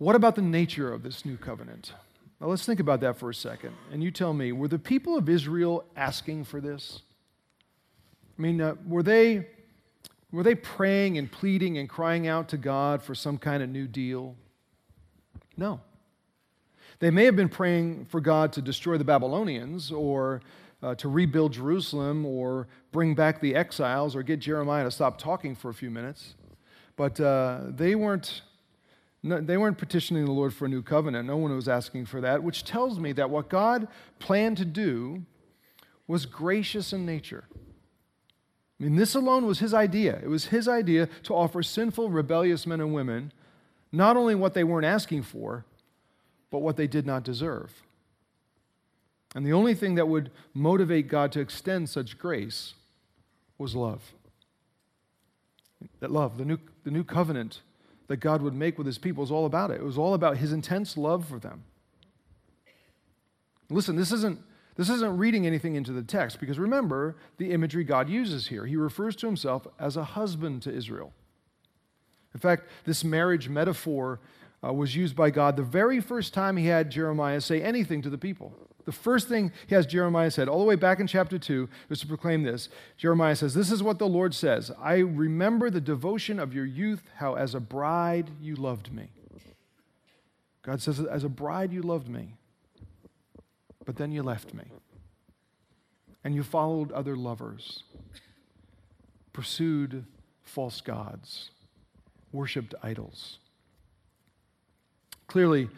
what 0.00 0.16
about 0.16 0.34
the 0.34 0.40
nature 0.40 0.90
of 0.90 1.02
this 1.02 1.26
new 1.26 1.36
covenant? 1.36 1.92
Now 2.40 2.46
let's 2.46 2.64
think 2.64 2.80
about 2.80 3.00
that 3.00 3.18
for 3.18 3.28
a 3.28 3.34
second. 3.34 3.74
And 3.92 4.02
you 4.02 4.10
tell 4.10 4.32
me, 4.32 4.50
were 4.50 4.66
the 4.66 4.78
people 4.78 5.14
of 5.14 5.28
Israel 5.28 5.84
asking 5.94 6.44
for 6.44 6.58
this? 6.58 7.02
I 8.38 8.40
mean, 8.40 8.62
uh, 8.62 8.76
were, 8.86 9.02
they, 9.02 9.46
were 10.32 10.42
they 10.42 10.54
praying 10.54 11.18
and 11.18 11.30
pleading 11.30 11.76
and 11.76 11.86
crying 11.86 12.26
out 12.26 12.48
to 12.48 12.56
God 12.56 13.02
for 13.02 13.14
some 13.14 13.36
kind 13.36 13.62
of 13.62 13.68
new 13.68 13.86
deal? 13.86 14.36
No. 15.58 15.82
They 17.00 17.10
may 17.10 17.26
have 17.26 17.36
been 17.36 17.50
praying 17.50 18.06
for 18.06 18.22
God 18.22 18.54
to 18.54 18.62
destroy 18.62 18.96
the 18.96 19.04
Babylonians 19.04 19.92
or 19.92 20.40
uh, 20.82 20.94
to 20.94 21.10
rebuild 21.10 21.52
Jerusalem 21.52 22.24
or 22.24 22.68
bring 22.90 23.14
back 23.14 23.42
the 23.42 23.54
exiles 23.54 24.16
or 24.16 24.22
get 24.22 24.40
Jeremiah 24.40 24.84
to 24.84 24.90
stop 24.90 25.18
talking 25.18 25.54
for 25.54 25.68
a 25.68 25.74
few 25.74 25.90
minutes. 25.90 26.36
But 26.96 27.20
uh, 27.20 27.64
they 27.68 27.94
weren't 27.94 28.40
no, 29.22 29.40
they 29.40 29.56
weren't 29.56 29.78
petitioning 29.78 30.24
the 30.24 30.32
Lord 30.32 30.54
for 30.54 30.64
a 30.64 30.68
new 30.68 30.82
covenant. 30.82 31.26
No 31.26 31.36
one 31.36 31.54
was 31.54 31.68
asking 31.68 32.06
for 32.06 32.20
that, 32.22 32.42
which 32.42 32.64
tells 32.64 32.98
me 32.98 33.12
that 33.12 33.28
what 33.28 33.50
God 33.50 33.86
planned 34.18 34.56
to 34.56 34.64
do 34.64 35.24
was 36.06 36.26
gracious 36.26 36.92
in 36.92 37.04
nature. 37.04 37.44
I 38.80 38.84
mean, 38.84 38.96
this 38.96 39.14
alone 39.14 39.44
was 39.44 39.58
his 39.58 39.74
idea. 39.74 40.18
It 40.22 40.28
was 40.28 40.46
his 40.46 40.66
idea 40.66 41.06
to 41.24 41.34
offer 41.34 41.62
sinful, 41.62 42.08
rebellious 42.08 42.66
men 42.66 42.80
and 42.80 42.94
women 42.94 43.32
not 43.92 44.16
only 44.16 44.34
what 44.34 44.54
they 44.54 44.64
weren't 44.64 44.86
asking 44.86 45.22
for, 45.22 45.64
but 46.50 46.60
what 46.60 46.76
they 46.76 46.86
did 46.86 47.06
not 47.06 47.22
deserve. 47.22 47.82
And 49.34 49.46
the 49.46 49.52
only 49.52 49.74
thing 49.74 49.96
that 49.96 50.08
would 50.08 50.30
motivate 50.54 51.08
God 51.08 51.30
to 51.32 51.40
extend 51.40 51.88
such 51.88 52.18
grace 52.18 52.74
was 53.58 53.76
love. 53.76 54.14
That 56.00 56.10
love, 56.10 56.38
the 56.38 56.44
new, 56.44 56.58
the 56.84 56.90
new 56.90 57.04
covenant 57.04 57.60
that 58.10 58.16
God 58.16 58.42
would 58.42 58.54
make 58.54 58.76
with 58.76 58.88
his 58.88 58.98
people 58.98 59.22
is 59.22 59.30
all 59.30 59.46
about 59.46 59.70
it. 59.70 59.74
It 59.74 59.84
was 59.84 59.96
all 59.96 60.14
about 60.14 60.38
his 60.38 60.52
intense 60.52 60.96
love 60.96 61.28
for 61.28 61.38
them. 61.38 61.62
Listen, 63.70 63.94
this 63.94 64.10
isn't, 64.10 64.40
this 64.74 64.90
isn't 64.90 65.16
reading 65.16 65.46
anything 65.46 65.76
into 65.76 65.92
the 65.92 66.02
text 66.02 66.40
because 66.40 66.58
remember 66.58 67.14
the 67.36 67.52
imagery 67.52 67.84
God 67.84 68.08
uses 68.08 68.48
here. 68.48 68.66
He 68.66 68.74
refers 68.74 69.14
to 69.14 69.26
himself 69.26 69.64
as 69.78 69.96
a 69.96 70.02
husband 70.02 70.62
to 70.62 70.74
Israel. 70.74 71.12
In 72.34 72.40
fact, 72.40 72.64
this 72.84 73.04
marriage 73.04 73.48
metaphor 73.48 74.18
uh, 74.64 74.72
was 74.72 74.96
used 74.96 75.14
by 75.14 75.30
God 75.30 75.54
the 75.54 75.62
very 75.62 76.00
first 76.00 76.34
time 76.34 76.56
he 76.56 76.66
had 76.66 76.90
Jeremiah 76.90 77.40
say 77.40 77.62
anything 77.62 78.02
to 78.02 78.10
the 78.10 78.18
people. 78.18 78.52
The 78.84 78.92
first 78.92 79.28
thing 79.28 79.52
he 79.66 79.74
has 79.74 79.86
Jeremiah 79.86 80.30
said, 80.30 80.48
all 80.48 80.58
the 80.58 80.64
way 80.64 80.74
back 80.74 81.00
in 81.00 81.06
chapter 81.06 81.38
2, 81.38 81.68
was 81.88 82.00
to 82.00 82.06
proclaim 82.06 82.42
this. 82.42 82.68
Jeremiah 82.96 83.36
says, 83.36 83.54
This 83.54 83.70
is 83.70 83.82
what 83.82 83.98
the 83.98 84.08
Lord 84.08 84.34
says 84.34 84.70
I 84.82 84.96
remember 84.96 85.70
the 85.70 85.80
devotion 85.80 86.38
of 86.38 86.54
your 86.54 86.64
youth, 86.64 87.02
how 87.16 87.34
as 87.34 87.54
a 87.54 87.60
bride 87.60 88.30
you 88.40 88.56
loved 88.56 88.92
me. 88.92 89.10
God 90.62 90.80
says, 90.80 91.00
As 91.00 91.24
a 91.24 91.28
bride 91.28 91.72
you 91.72 91.82
loved 91.82 92.08
me, 92.08 92.34
but 93.84 93.96
then 93.96 94.12
you 94.12 94.22
left 94.22 94.54
me. 94.54 94.64
And 96.22 96.34
you 96.34 96.42
followed 96.42 96.92
other 96.92 97.16
lovers, 97.16 97.84
pursued 99.32 100.04
false 100.42 100.80
gods, 100.80 101.50
worshiped 102.32 102.74
idols. 102.82 103.38
Clearly, 105.28 105.68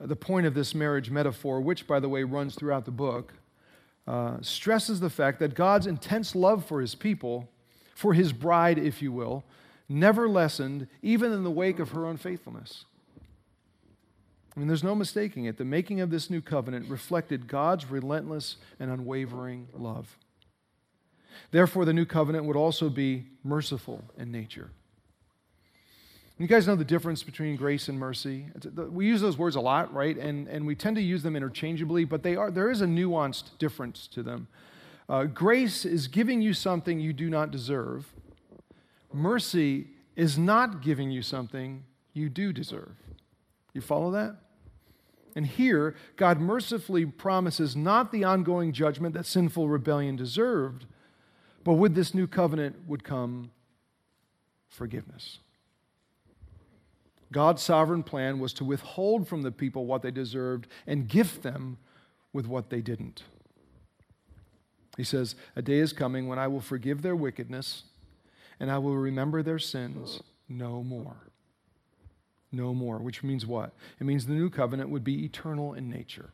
the 0.00 0.16
point 0.16 0.46
of 0.46 0.54
this 0.54 0.74
marriage 0.74 1.10
metaphor, 1.10 1.60
which, 1.60 1.86
by 1.86 2.00
the 2.00 2.08
way, 2.08 2.22
runs 2.22 2.54
throughout 2.54 2.84
the 2.84 2.90
book, 2.90 3.34
uh, 4.06 4.36
stresses 4.40 5.00
the 5.00 5.10
fact 5.10 5.38
that 5.40 5.54
God's 5.54 5.86
intense 5.86 6.34
love 6.34 6.64
for 6.64 6.80
his 6.80 6.94
people, 6.94 7.48
for 7.94 8.14
his 8.14 8.32
bride, 8.32 8.78
if 8.78 9.02
you 9.02 9.10
will, 9.10 9.44
never 9.88 10.28
lessened, 10.28 10.88
even 11.02 11.32
in 11.32 11.44
the 11.44 11.50
wake 11.50 11.78
of 11.78 11.90
her 11.90 12.06
unfaithfulness. 12.06 12.84
I 14.54 14.60
mean, 14.60 14.68
there's 14.68 14.84
no 14.84 14.94
mistaking 14.94 15.44
it. 15.44 15.58
The 15.58 15.64
making 15.64 16.00
of 16.00 16.10
this 16.10 16.30
new 16.30 16.40
covenant 16.40 16.88
reflected 16.88 17.46
God's 17.46 17.90
relentless 17.90 18.56
and 18.80 18.90
unwavering 18.90 19.68
love. 19.74 20.16
Therefore, 21.50 21.84
the 21.84 21.92
new 21.92 22.06
covenant 22.06 22.46
would 22.46 22.56
also 22.56 22.88
be 22.88 23.26
merciful 23.44 24.04
in 24.16 24.32
nature. 24.32 24.70
You 26.38 26.46
guys 26.46 26.66
know 26.66 26.76
the 26.76 26.84
difference 26.84 27.22
between 27.22 27.56
grace 27.56 27.88
and 27.88 27.98
mercy. 27.98 28.46
We 28.90 29.06
use 29.06 29.22
those 29.22 29.38
words 29.38 29.56
a 29.56 29.60
lot, 29.60 29.92
right? 29.94 30.16
And, 30.18 30.46
and 30.48 30.66
we 30.66 30.74
tend 30.74 30.96
to 30.96 31.02
use 31.02 31.22
them 31.22 31.34
interchangeably, 31.34 32.04
but 32.04 32.22
they 32.22 32.36
are, 32.36 32.50
there 32.50 32.70
is 32.70 32.82
a 32.82 32.86
nuanced 32.86 33.56
difference 33.58 34.06
to 34.08 34.22
them. 34.22 34.48
Uh, 35.08 35.24
grace 35.24 35.86
is 35.86 36.08
giving 36.08 36.42
you 36.42 36.52
something 36.52 37.00
you 37.00 37.14
do 37.14 37.30
not 37.30 37.50
deserve, 37.50 38.12
mercy 39.12 39.86
is 40.14 40.36
not 40.36 40.82
giving 40.82 41.10
you 41.10 41.22
something 41.22 41.84
you 42.12 42.28
do 42.28 42.52
deserve. 42.52 42.96
You 43.72 43.80
follow 43.80 44.10
that? 44.10 44.36
And 45.34 45.46
here, 45.46 45.94
God 46.16 46.40
mercifully 46.40 47.04
promises 47.04 47.76
not 47.76 48.10
the 48.10 48.24
ongoing 48.24 48.72
judgment 48.72 49.14
that 49.14 49.26
sinful 49.26 49.68
rebellion 49.68 50.16
deserved, 50.16 50.86
but 51.62 51.74
with 51.74 51.94
this 51.94 52.14
new 52.14 52.26
covenant 52.26 52.76
would 52.86 53.04
come 53.04 53.50
forgiveness. 54.66 55.38
God's 57.32 57.62
sovereign 57.62 58.02
plan 58.02 58.38
was 58.38 58.52
to 58.54 58.64
withhold 58.64 59.26
from 59.26 59.42
the 59.42 59.50
people 59.50 59.86
what 59.86 60.02
they 60.02 60.10
deserved 60.10 60.66
and 60.86 61.08
gift 61.08 61.42
them 61.42 61.78
with 62.32 62.46
what 62.46 62.70
they 62.70 62.80
didn't. 62.80 63.24
He 64.96 65.04
says, 65.04 65.34
A 65.54 65.62
day 65.62 65.78
is 65.78 65.92
coming 65.92 66.28
when 66.28 66.38
I 66.38 66.46
will 66.46 66.60
forgive 66.60 67.02
their 67.02 67.16
wickedness 67.16 67.84
and 68.58 68.70
I 68.70 68.78
will 68.78 68.96
remember 68.96 69.42
their 69.42 69.58
sins 69.58 70.22
no 70.48 70.82
more. 70.82 71.16
No 72.52 72.72
more, 72.72 72.98
which 72.98 73.22
means 73.22 73.44
what? 73.44 73.74
It 74.00 74.04
means 74.04 74.26
the 74.26 74.32
new 74.32 74.48
covenant 74.48 74.88
would 74.90 75.04
be 75.04 75.24
eternal 75.24 75.74
in 75.74 75.90
nature, 75.90 76.30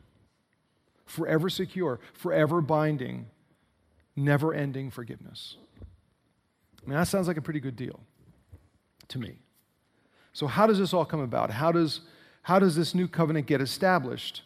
forever 1.05 1.49
secure, 1.49 1.99
forever 2.13 2.61
binding, 2.61 3.25
never 4.15 4.53
ending 4.53 4.91
forgiveness. 4.91 5.57
I 5.81 6.89
mean, 6.89 6.97
that 6.97 7.07
sounds 7.07 7.27
like 7.27 7.37
a 7.37 7.41
pretty 7.41 7.59
good 7.59 7.75
deal 7.75 7.99
to 9.09 9.19
me. 9.19 9.42
So, 10.33 10.47
how 10.47 10.67
does 10.67 10.79
this 10.79 10.93
all 10.93 11.05
come 11.05 11.19
about? 11.19 11.51
How 11.51 11.71
does, 11.71 12.01
how 12.41 12.59
does 12.59 12.75
this 12.75 12.93
new 12.93 13.07
covenant 13.07 13.45
get 13.45 13.61
established? 13.61 14.41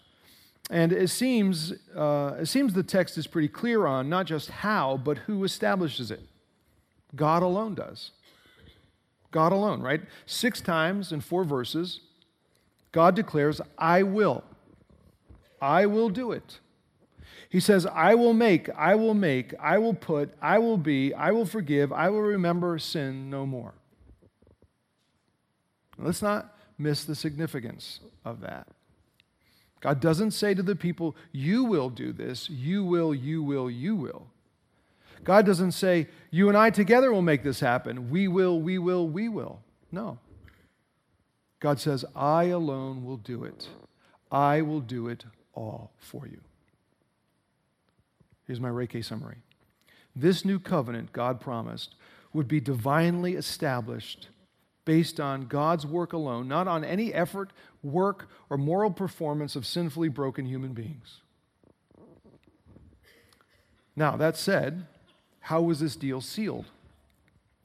And 0.69 0.91
it 0.91 1.09
seems, 1.09 1.73
uh, 1.95 2.35
it 2.39 2.47
seems 2.47 2.73
the 2.73 2.83
text 2.83 3.17
is 3.17 3.25
pretty 3.25 3.47
clear 3.47 3.85
on 3.85 4.09
not 4.09 4.25
just 4.25 4.49
how, 4.49 4.97
but 4.97 5.19
who 5.19 5.45
establishes 5.45 6.11
it. 6.11 6.21
God 7.15 7.41
alone 7.41 7.73
does. 7.73 8.11
God 9.31 9.53
alone, 9.53 9.81
right? 9.81 10.01
Six 10.25 10.59
times 10.59 11.13
in 11.13 11.21
four 11.21 11.45
verses, 11.45 12.01
God 12.91 13.15
declares, 13.15 13.61
I 13.77 14.03
will. 14.03 14.43
I 15.61 15.85
will 15.85 16.09
do 16.09 16.33
it. 16.33 16.59
He 17.49 17.61
says, 17.61 17.85
I 17.85 18.15
will 18.15 18.33
make, 18.33 18.69
I 18.75 18.95
will 18.95 19.13
make, 19.13 19.53
I 19.59 19.77
will 19.77 19.93
put, 19.93 20.33
I 20.41 20.59
will 20.59 20.77
be, 20.77 21.13
I 21.13 21.31
will 21.31 21.45
forgive, 21.45 21.93
I 21.93 22.09
will 22.09 22.21
remember 22.21 22.77
sin 22.77 23.29
no 23.29 23.45
more. 23.45 23.73
Let's 25.97 26.21
not 26.21 26.55
miss 26.77 27.03
the 27.03 27.15
significance 27.15 27.99
of 28.23 28.41
that. 28.41 28.67
God 29.79 29.99
doesn't 29.99 30.31
say 30.31 30.53
to 30.53 30.63
the 30.63 30.75
people, 30.75 31.15
You 31.31 31.63
will 31.63 31.89
do 31.89 32.11
this, 32.11 32.49
you 32.49 32.83
will, 32.83 33.13
you 33.13 33.43
will, 33.43 33.69
you 33.69 33.95
will. 33.95 34.27
God 35.23 35.45
doesn't 35.45 35.71
say, 35.73 36.07
You 36.31 36.49
and 36.49 36.57
I 36.57 36.69
together 36.69 37.11
will 37.11 37.21
make 37.21 37.43
this 37.43 37.59
happen. 37.59 38.09
We 38.09 38.27
will, 38.27 38.59
we 38.59 38.77
will, 38.77 39.07
we 39.07 39.29
will. 39.29 39.61
No. 39.91 40.19
God 41.59 41.79
says, 41.79 42.05
I 42.15 42.45
alone 42.45 43.03
will 43.03 43.17
do 43.17 43.43
it. 43.43 43.67
I 44.31 44.61
will 44.61 44.81
do 44.81 45.07
it 45.07 45.25
all 45.53 45.91
for 45.97 46.27
you. 46.27 46.39
Here's 48.45 48.61
my 48.61 48.69
Reiki 48.69 49.03
summary. 49.03 49.37
This 50.15 50.45
new 50.45 50.59
covenant 50.59 51.13
God 51.13 51.39
promised 51.39 51.95
would 52.33 52.47
be 52.47 52.59
divinely 52.59 53.33
established 53.33 54.29
based 54.87 55.19
on 55.19 55.47
God's 55.47 55.85
work 55.85 56.13
alone, 56.13 56.47
not 56.47 56.65
on 56.65 56.85
any 56.85 57.13
effort, 57.13 57.51
work, 57.83 58.29
or 58.49 58.57
moral 58.57 58.89
performance 58.89 59.57
of 59.57 59.65
sinfully 59.65 60.07
broken 60.07 60.45
human 60.45 60.71
beings. 60.71 61.19
Now, 63.97 64.15
that 64.15 64.37
said, 64.37 64.85
how 65.41 65.61
was 65.61 65.81
this 65.81 65.97
deal 65.97 66.21
sealed? 66.21 66.67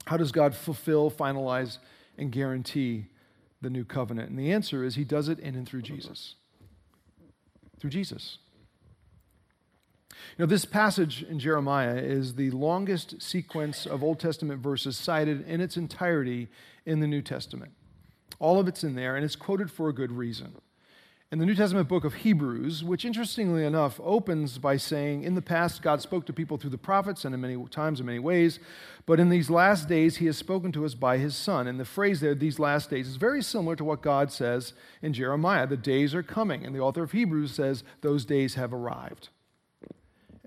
How 0.07 0.17
does 0.17 0.33
God 0.33 0.53
fulfill, 0.53 1.09
finalize, 1.09 1.77
and 2.17 2.29
guarantee 2.29 3.05
the 3.61 3.69
new 3.69 3.85
covenant? 3.85 4.29
And 4.29 4.37
the 4.37 4.51
answer 4.51 4.83
is 4.83 4.95
He 4.95 5.05
does 5.05 5.29
it 5.29 5.39
in 5.39 5.55
and 5.55 5.65
through 5.65 5.83
Jesus. 5.83 6.35
Through 7.79 7.91
Jesus. 7.91 8.37
You 10.37 10.43
know, 10.43 10.45
this 10.45 10.65
passage 10.65 11.23
in 11.23 11.39
Jeremiah 11.39 11.95
is 11.95 12.35
the 12.35 12.51
longest 12.51 13.21
sequence 13.21 13.85
of 13.85 14.03
Old 14.03 14.19
Testament 14.19 14.61
verses 14.61 14.97
cited 14.97 15.47
in 15.47 15.61
its 15.61 15.77
entirety 15.77 16.47
in 16.85 16.99
the 16.99 17.07
New 17.07 17.21
Testament. 17.21 17.71
All 18.39 18.59
of 18.59 18.67
it's 18.67 18.83
in 18.83 18.95
there, 18.95 19.15
and 19.15 19.23
it's 19.23 19.35
quoted 19.35 19.71
for 19.71 19.89
a 19.89 19.93
good 19.93 20.11
reason. 20.11 20.55
in 21.31 21.39
the 21.39 21.45
New 21.47 21.55
Testament 21.55 21.87
book 21.87 22.03
of 22.03 22.13
Hebrews, 22.13 22.83
which 22.83 23.05
interestingly 23.05 23.65
enough 23.65 23.99
opens 24.03 24.59
by 24.59 24.77
saying, 24.77 25.23
In 25.23 25.33
the 25.33 25.41
past, 25.41 25.81
God 25.81 25.99
spoke 25.99 26.27
to 26.27 26.33
people 26.33 26.57
through 26.57 26.69
the 26.69 26.77
prophets 26.77 27.25
and 27.25 27.33
in 27.33 27.41
many 27.41 27.57
times 27.71 27.99
in 27.99 28.05
many 28.05 28.19
ways, 28.19 28.59
but 29.07 29.19
in 29.19 29.29
these 29.29 29.49
last 29.49 29.89
days, 29.89 30.17
He 30.17 30.27
has 30.27 30.37
spoken 30.37 30.71
to 30.73 30.85
us 30.85 30.93
by 30.93 31.17
His 31.17 31.35
Son. 31.35 31.67
And 31.67 31.79
the 31.79 31.85
phrase 31.85 32.19
there, 32.19 32.35
these 32.35 32.59
last 32.59 32.89
days, 32.91 33.07
is 33.07 33.15
very 33.15 33.41
similar 33.41 33.75
to 33.75 33.83
what 33.83 34.03
God 34.03 34.31
says 34.31 34.73
in 35.01 35.13
Jeremiah 35.13 35.65
the 35.65 35.75
days 35.75 36.13
are 36.13 36.21
coming. 36.21 36.65
And 36.65 36.75
the 36.75 36.81
author 36.81 37.01
of 37.01 37.13
Hebrews 37.13 37.53
says, 37.53 37.83
Those 38.01 38.25
days 38.25 38.53
have 38.53 38.71
arrived. 38.71 39.29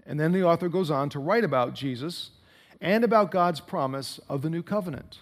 And 0.06 0.20
then 0.20 0.32
the 0.32 0.44
author 0.44 0.68
goes 0.68 0.90
on 0.90 1.08
to 1.10 1.18
write 1.18 1.44
about 1.44 1.75
Jesus 1.75 2.30
and 2.80 3.04
about 3.04 3.30
God's 3.30 3.60
promise 3.60 4.20
of 4.28 4.42
the 4.42 4.50
new 4.50 4.62
covenant 4.62 5.20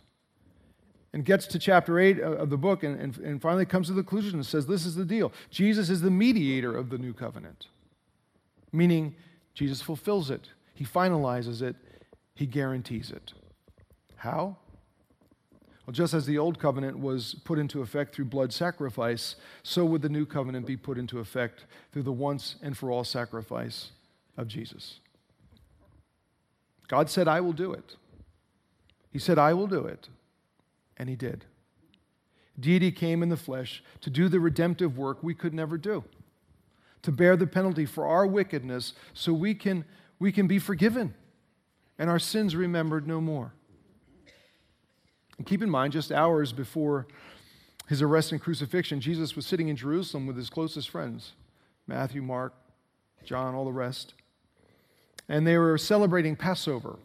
and 1.12 1.24
gets 1.24 1.46
to 1.46 1.58
chapter 1.58 1.98
8 1.98 2.20
of 2.20 2.50
the 2.50 2.56
book 2.56 2.82
and, 2.82 3.00
and, 3.00 3.16
and 3.18 3.40
finally 3.40 3.64
comes 3.64 3.86
to 3.86 3.92
the 3.92 4.02
conclusion 4.02 4.34
and 4.34 4.44
says, 4.44 4.66
This 4.66 4.84
is 4.84 4.96
the 4.96 5.04
deal. 5.04 5.32
Jesus 5.48 5.88
is 5.88 6.00
the 6.00 6.10
mediator 6.10 6.76
of 6.76 6.90
the 6.90 6.98
new 6.98 7.12
covenant, 7.12 7.68
meaning 8.72 9.14
Jesus 9.54 9.80
fulfills 9.80 10.28
it, 10.28 10.48
he 10.74 10.84
finalizes 10.84 11.62
it, 11.62 11.76
he 12.34 12.46
guarantees 12.46 13.10
it. 13.10 13.32
How? 14.16 14.56
Well, 15.86 15.92
just 15.92 16.14
as 16.14 16.26
the 16.26 16.38
old 16.38 16.58
covenant 16.58 16.98
was 16.98 17.36
put 17.44 17.58
into 17.58 17.80
effect 17.80 18.14
through 18.14 18.24
blood 18.24 18.52
sacrifice, 18.52 19.36
so 19.62 19.84
would 19.84 20.02
the 20.02 20.08
new 20.08 20.26
covenant 20.26 20.66
be 20.66 20.76
put 20.76 20.98
into 20.98 21.20
effect 21.20 21.66
through 21.92 22.04
the 22.04 22.12
once 22.12 22.56
and 22.60 22.76
for 22.76 22.90
all 22.90 23.04
sacrifice 23.04 23.90
of 24.36 24.48
Jesus. 24.48 25.00
God 26.88 27.08
said, 27.08 27.28
I 27.28 27.40
will 27.40 27.52
do 27.52 27.72
it. 27.72 27.96
He 29.10 29.18
said, 29.18 29.38
I 29.38 29.54
will 29.54 29.66
do 29.66 29.84
it. 29.86 30.08
And 30.96 31.08
he 31.08 31.16
did. 31.16 31.44
Deity 32.58 32.92
came 32.92 33.22
in 33.22 33.28
the 33.30 33.36
flesh 33.36 33.82
to 34.00 34.10
do 34.10 34.28
the 34.28 34.40
redemptive 34.40 34.96
work 34.96 35.22
we 35.22 35.34
could 35.34 35.54
never 35.54 35.76
do, 35.76 36.04
to 37.02 37.10
bear 37.10 37.36
the 37.36 37.46
penalty 37.46 37.86
for 37.86 38.06
our 38.06 38.26
wickedness 38.26 38.92
so 39.12 39.32
we 39.32 39.54
can, 39.54 39.84
we 40.18 40.30
can 40.30 40.46
be 40.46 40.58
forgiven 40.58 41.14
and 41.98 42.10
our 42.10 42.18
sins 42.18 42.56
remembered 42.56 43.06
no 43.06 43.20
more. 43.20 43.52
And 45.38 45.46
keep 45.46 45.62
in 45.62 45.70
mind, 45.70 45.92
just 45.92 46.12
hours 46.12 46.52
before 46.52 47.06
his 47.88 48.02
arrest 48.02 48.32
and 48.32 48.40
crucifixion, 48.40 49.00
Jesus 49.00 49.36
was 49.36 49.46
sitting 49.46 49.68
in 49.68 49.76
Jerusalem 49.76 50.26
with 50.26 50.36
his 50.36 50.50
closest 50.50 50.90
friends 50.90 51.32
Matthew, 51.86 52.22
Mark, 52.22 52.54
John, 53.24 53.54
all 53.54 53.64
the 53.64 53.72
rest. 53.72 54.14
And 55.28 55.46
they 55.46 55.56
were 55.56 55.78
celebrating 55.78 56.36
Passover 56.36 56.98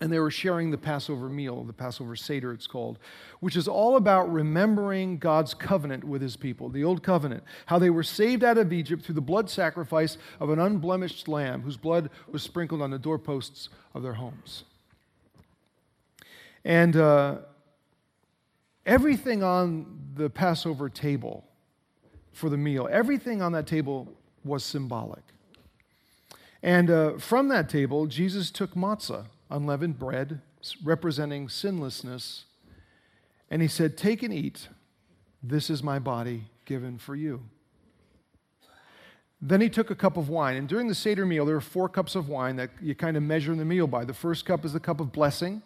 and 0.00 0.10
they 0.10 0.18
were 0.18 0.30
sharing 0.30 0.70
the 0.70 0.78
Passover 0.78 1.28
meal, 1.28 1.62
the 1.62 1.74
Passover 1.74 2.16
Seder, 2.16 2.52
it's 2.52 2.66
called, 2.66 2.98
which 3.40 3.54
is 3.54 3.68
all 3.68 3.96
about 3.96 4.32
remembering 4.32 5.18
God's 5.18 5.52
covenant 5.52 6.04
with 6.04 6.22
his 6.22 6.36
people, 6.36 6.70
the 6.70 6.84
old 6.84 7.02
covenant, 7.02 7.44
how 7.66 7.78
they 7.78 7.90
were 7.90 8.02
saved 8.02 8.42
out 8.42 8.56
of 8.56 8.72
Egypt 8.72 9.04
through 9.04 9.16
the 9.16 9.20
blood 9.20 9.50
sacrifice 9.50 10.16
of 10.40 10.48
an 10.48 10.58
unblemished 10.58 11.28
lamb 11.28 11.60
whose 11.62 11.76
blood 11.76 12.08
was 12.30 12.42
sprinkled 12.42 12.80
on 12.80 12.90
the 12.90 12.98
doorposts 12.98 13.68
of 13.94 14.02
their 14.02 14.14
homes. 14.14 14.64
And 16.64 16.96
uh, 16.96 17.38
everything 18.86 19.42
on 19.42 19.98
the 20.14 20.30
Passover 20.30 20.88
table 20.88 21.44
for 22.32 22.48
the 22.48 22.56
meal, 22.56 22.88
everything 22.90 23.42
on 23.42 23.52
that 23.52 23.66
table 23.66 24.08
was 24.44 24.64
symbolic. 24.64 25.22
And 26.62 26.90
uh, 26.90 27.18
from 27.18 27.48
that 27.48 27.68
table, 27.68 28.06
Jesus 28.06 28.50
took 28.50 28.74
matzah 28.74 29.26
unleavened 29.50 29.98
bread 29.98 30.40
representing 30.84 31.48
sinlessness. 31.48 32.44
And 33.50 33.62
he 33.62 33.68
said, 33.68 33.96
Take 33.96 34.22
and 34.22 34.32
eat. 34.32 34.68
This 35.42 35.70
is 35.70 35.82
my 35.82 35.98
body 35.98 36.44
given 36.66 36.98
for 36.98 37.16
you. 37.16 37.42
Then 39.42 39.62
he 39.62 39.70
took 39.70 39.90
a 39.90 39.94
cup 39.94 40.18
of 40.18 40.28
wine. 40.28 40.56
And 40.56 40.68
during 40.68 40.86
the 40.86 40.94
Seder 40.94 41.24
meal, 41.24 41.46
there 41.46 41.56
are 41.56 41.62
four 41.62 41.88
cups 41.88 42.14
of 42.14 42.28
wine 42.28 42.56
that 42.56 42.70
you 42.80 42.94
kind 42.94 43.16
of 43.16 43.22
measure 43.22 43.54
the 43.54 43.64
meal 43.64 43.86
by. 43.86 44.04
The 44.04 44.14
first 44.14 44.44
cup 44.44 44.64
is 44.66 44.74
the 44.74 44.80
cup 44.80 45.00
of 45.00 45.12
blessing. 45.12 45.62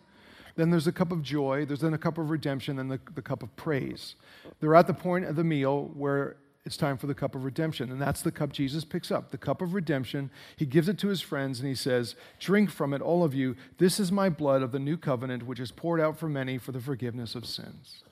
Then 0.55 0.71
there's 0.71 0.87
a 0.87 0.93
cup 0.93 1.11
of 1.11 1.23
joy. 1.23 1.65
There's 1.65 1.81
then 1.81 1.95
a 1.95 1.99
cup 1.99 2.17
of 2.17 2.31
redemption. 2.31 2.77
Then 2.77 2.87
the, 2.87 3.01
the 3.17 3.23
cup 3.23 3.43
of 3.43 3.55
praise. 3.57 4.15
They're 4.61 4.77
at 4.77 4.87
the 4.87 4.95
point 4.95 5.25
of 5.25 5.35
the 5.35 5.43
meal 5.43 5.91
where 5.95 6.37
it's 6.65 6.77
time 6.79 6.97
for 6.97 7.07
the 7.07 7.15
cup 7.15 7.35
of 7.35 7.45
redemption. 7.45 7.91
And 7.93 8.01
that's 8.01 8.23
the 8.23 8.33
cup 8.33 8.51
Jesus 8.51 8.85
picks 8.85 9.11
up, 9.11 9.31
the 9.31 9.39
cup 9.39 9.61
of 9.61 9.75
redemption. 9.75 10.31
He 10.57 10.65
gives 10.65 10.89
it 10.89 10.99
to 10.99 11.09
his 11.09 11.21
friends 11.21 11.61
and 11.61 11.69
he 11.69 11.75
says, 11.75 12.17
Drink 12.41 12.71
from 12.71 12.95
it, 12.95 13.03
all 13.03 13.23
of 13.23 13.35
you. 13.35 13.55
This 13.77 14.01
is 14.01 14.11
my 14.11 14.31
blood 14.31 14.63
of 14.63 14.73
the 14.73 14.79
new 14.79 14.97
covenant, 14.97 15.47
which 15.47 15.61
is 15.61 15.71
poured 15.71 16.01
out 16.01 16.19
for 16.19 16.29
many 16.29 16.57
for 16.57 16.73
the 16.73 16.81
forgiveness 16.81 17.35
of 17.35 17.45
sins. 17.45 18.03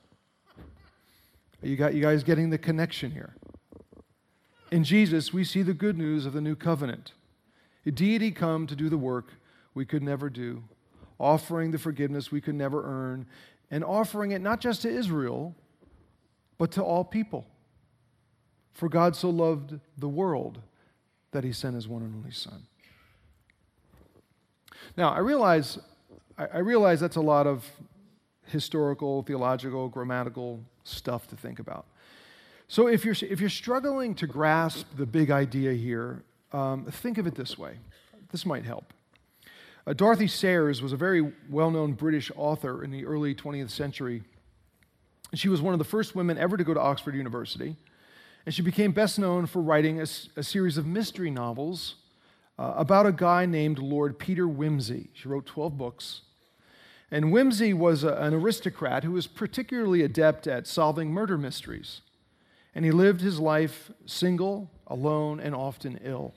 You, 1.62 1.76
got, 1.76 1.94
you 1.94 2.02
guys 2.02 2.24
getting 2.24 2.50
the 2.50 2.58
connection 2.58 3.12
here? 3.12 3.36
In 4.70 4.84
Jesus, 4.84 5.32
we 5.32 5.44
see 5.44 5.62
the 5.62 5.74
good 5.74 5.96
news 5.96 6.26
of 6.26 6.32
the 6.34 6.40
new 6.40 6.56
covenant. 6.56 7.12
A 7.86 7.90
deity 7.90 8.30
come 8.30 8.66
to 8.66 8.76
do 8.76 8.88
the 8.88 8.98
work 8.98 9.32
we 9.74 9.86
could 9.86 10.02
never 10.02 10.28
do, 10.28 10.64
offering 11.18 11.70
the 11.70 11.78
forgiveness 11.78 12.30
we 12.30 12.40
could 12.40 12.54
never 12.54 12.84
earn, 12.84 13.26
and 13.70 13.82
offering 13.82 14.32
it 14.32 14.42
not 14.42 14.60
just 14.60 14.82
to 14.82 14.90
Israel, 14.90 15.54
but 16.58 16.70
to 16.72 16.82
all 16.82 17.04
people. 17.04 17.46
For 18.72 18.88
God 18.88 19.14
so 19.14 19.30
loved 19.30 19.78
the 19.98 20.08
world 20.08 20.60
that 21.32 21.44
he 21.44 21.52
sent 21.52 21.74
his 21.74 21.88
one 21.88 22.02
and 22.02 22.14
only 22.14 22.30
Son. 22.30 22.66
Now, 24.96 25.10
I 25.10 25.18
realize, 25.18 25.78
I 26.36 26.58
realize 26.58 27.00
that's 27.00 27.16
a 27.16 27.20
lot 27.20 27.46
of 27.46 27.64
historical, 28.46 29.22
theological, 29.22 29.88
grammatical 29.88 30.60
stuff 30.84 31.26
to 31.28 31.36
think 31.36 31.58
about. 31.58 31.86
So 32.68 32.86
if 32.86 33.04
you're, 33.04 33.16
if 33.22 33.40
you're 33.40 33.50
struggling 33.50 34.14
to 34.16 34.26
grasp 34.26 34.86
the 34.96 35.06
big 35.06 35.30
idea 35.30 35.72
here, 35.72 36.22
um, 36.52 36.86
think 36.86 37.18
of 37.18 37.26
it 37.26 37.34
this 37.34 37.58
way. 37.58 37.76
This 38.30 38.46
might 38.46 38.64
help. 38.64 38.92
Uh, 39.86 39.92
Dorothy 39.92 40.26
Sayers 40.26 40.80
was 40.80 40.92
a 40.92 40.96
very 40.96 41.32
well 41.50 41.70
known 41.70 41.92
British 41.92 42.30
author 42.36 42.84
in 42.84 42.90
the 42.90 43.04
early 43.04 43.34
20th 43.34 43.70
century. 43.70 44.22
She 45.34 45.48
was 45.48 45.60
one 45.60 45.74
of 45.74 45.78
the 45.78 45.84
first 45.84 46.14
women 46.14 46.38
ever 46.38 46.56
to 46.56 46.64
go 46.64 46.74
to 46.74 46.80
Oxford 46.80 47.14
University. 47.14 47.76
And 48.44 48.54
she 48.54 48.62
became 48.62 48.92
best 48.92 49.18
known 49.18 49.46
for 49.46 49.62
writing 49.62 50.00
a, 50.00 50.06
a 50.36 50.42
series 50.42 50.76
of 50.76 50.86
mystery 50.86 51.30
novels 51.30 51.96
uh, 52.58 52.74
about 52.76 53.06
a 53.06 53.12
guy 53.12 53.46
named 53.46 53.78
Lord 53.78 54.18
Peter 54.18 54.46
Wimsey. 54.46 55.08
She 55.12 55.28
wrote 55.28 55.46
12 55.46 55.78
books. 55.78 56.22
And 57.10 57.26
Wimsey 57.26 57.74
was 57.74 58.04
a, 58.04 58.14
an 58.14 58.34
aristocrat 58.34 59.04
who 59.04 59.12
was 59.12 59.26
particularly 59.26 60.02
adept 60.02 60.46
at 60.46 60.66
solving 60.66 61.10
murder 61.10 61.38
mysteries. 61.38 62.00
And 62.74 62.84
he 62.84 62.90
lived 62.90 63.20
his 63.20 63.38
life 63.38 63.90
single, 64.06 64.70
alone, 64.86 65.38
and 65.38 65.54
often 65.54 66.00
ill. 66.02 66.34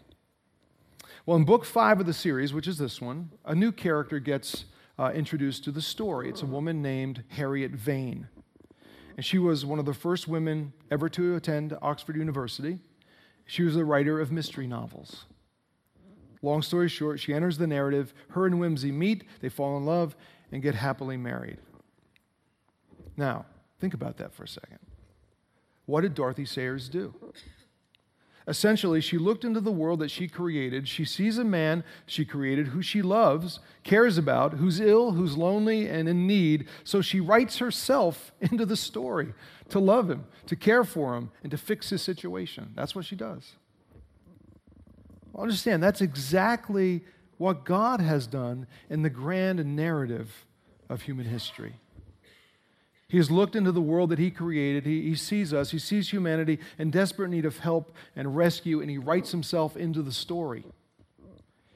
Well, 1.25 1.37
in 1.37 1.45
book 1.45 1.65
five 1.65 1.99
of 1.99 2.05
the 2.05 2.13
series, 2.13 2.53
which 2.53 2.67
is 2.67 2.77
this 2.77 3.01
one, 3.01 3.31
a 3.45 3.55
new 3.55 3.71
character 3.71 4.19
gets 4.19 4.65
uh, 4.99 5.11
introduced 5.15 5.63
to 5.63 5.71
the 5.71 5.81
story. 5.81 6.29
It's 6.29 6.43
a 6.43 6.45
woman 6.45 6.81
named 6.81 7.23
Harriet 7.29 7.71
Vane 7.71 8.27
and 9.15 9.25
she 9.25 9.37
was 9.37 9.65
one 9.65 9.79
of 9.79 9.85
the 9.85 9.93
first 9.93 10.27
women 10.27 10.73
ever 10.91 11.09
to 11.09 11.35
attend 11.35 11.77
Oxford 11.81 12.15
University. 12.15 12.79
She 13.45 13.63
was 13.63 13.75
a 13.75 13.85
writer 13.85 14.19
of 14.19 14.31
mystery 14.31 14.67
novels. 14.67 15.25
Long 16.41 16.61
story 16.61 16.89
short, 16.89 17.19
she 17.19 17.33
enters 17.33 17.57
the 17.57 17.67
narrative. 17.67 18.13
Her 18.29 18.45
and 18.45 18.55
Wimsey 18.55 18.91
meet, 18.91 19.23
they 19.41 19.49
fall 19.49 19.77
in 19.77 19.85
love, 19.85 20.15
and 20.51 20.61
get 20.61 20.75
happily 20.75 21.17
married. 21.17 21.57
Now, 23.17 23.45
think 23.79 23.93
about 23.93 24.17
that 24.17 24.33
for 24.33 24.43
a 24.43 24.47
second. 24.47 24.79
What 25.85 26.01
did 26.01 26.13
Dorothy 26.13 26.45
Sayers 26.45 26.89
do? 26.89 27.13
Essentially, 28.47 29.01
she 29.01 29.17
looked 29.17 29.43
into 29.43 29.59
the 29.59 29.71
world 29.71 29.99
that 29.99 30.11
she 30.11 30.27
created. 30.27 30.87
She 30.87 31.03
sees 31.03 31.39
a 31.39 31.43
man 31.43 31.83
she 32.05 32.25
created 32.25 32.67
who 32.67 32.81
she 32.81 33.01
loves, 33.01 33.59
cares 33.83 34.19
about, 34.19 34.53
who's 34.53 34.79
ill, 34.79 35.13
who's 35.13 35.35
lonely, 35.35 35.87
and 35.87 36.07
in 36.07 36.27
need. 36.27 36.67
So 36.83 37.01
she 37.01 37.19
writes 37.19 37.57
herself 37.57 38.31
into 38.41 38.65
the 38.65 38.77
story 38.77 39.33
to 39.69 39.79
love 39.79 40.09
him, 40.09 40.25
to 40.45 40.55
care 40.55 40.83
for 40.83 41.15
him, 41.15 41.31
and 41.41 41.49
to 41.51 41.57
fix 41.57 41.89
his 41.89 42.03
situation. 42.03 42.71
That's 42.75 42.93
what 42.93 43.05
she 43.05 43.15
does. 43.15 43.53
Understand, 45.35 45.81
that's 45.83 46.01
exactly 46.01 47.03
what 47.37 47.65
God 47.65 47.99
has 47.99 48.27
done 48.27 48.67
in 48.89 49.01
the 49.01 49.09
grand 49.09 49.63
narrative 49.75 50.45
of 50.87 51.01
human 51.01 51.25
history. 51.25 51.73
He 53.07 53.17
has 53.17 53.29
looked 53.29 53.55
into 53.55 53.71
the 53.71 53.81
world 53.81 54.09
that 54.09 54.19
He 54.19 54.31
created. 54.31 54.85
He, 54.85 55.03
he, 55.03 55.15
sees 55.15 55.53
us. 55.53 55.71
He 55.71 55.79
sees 55.79 56.09
humanity 56.09 56.59
in 56.77 56.91
desperate 56.91 57.29
need 57.29 57.45
of 57.45 57.59
help 57.59 57.95
and 58.15 58.35
rescue, 58.35 58.81
and 58.81 58.89
He 58.89 58.97
writes 58.97 59.31
Himself 59.31 59.77
into 59.77 60.01
the 60.01 60.11
story. 60.11 60.65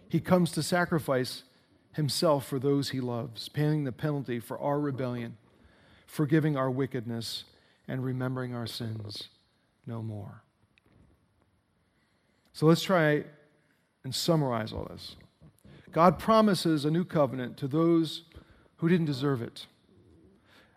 He 0.09 0.19
comes 0.19 0.51
to 0.53 0.63
sacrifice 0.63 1.43
Himself 1.93 2.47
for 2.47 2.57
those 2.57 2.89
He 2.89 2.99
loves, 2.99 3.47
paying 3.47 3.83
the 3.83 3.91
penalty 3.91 4.39
for 4.39 4.59
our 4.59 4.79
rebellion, 4.79 5.37
forgiving 6.07 6.57
our 6.57 6.71
wickedness, 6.71 7.43
and 7.87 8.03
remembering 8.03 8.55
our 8.55 8.67
sins 8.67 9.29
no 9.85 10.01
more. 10.01 10.43
So 12.53 12.65
let's 12.65 12.83
try 12.83 13.23
and 14.03 14.13
summarize 14.13 14.73
all 14.73 14.85
this. 14.85 15.15
God 15.91 16.19
promises 16.19 16.85
a 16.85 16.91
new 16.91 17.03
covenant 17.03 17.57
to 17.57 17.67
those 17.67 18.23
who 18.77 18.89
didn't 18.89 19.05
deserve 19.05 19.41
it. 19.41 19.65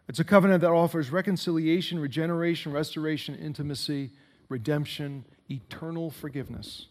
It's 0.09 0.19
a 0.19 0.25
covenant 0.25 0.61
that 0.63 0.71
offers 0.71 1.11
reconciliation, 1.11 1.99
regeneration, 1.99 2.73
restoration, 2.73 3.35
intimacy, 3.35 4.11
redemption, 4.49 5.25
eternal 5.51 6.11
forgiveness 6.11 6.87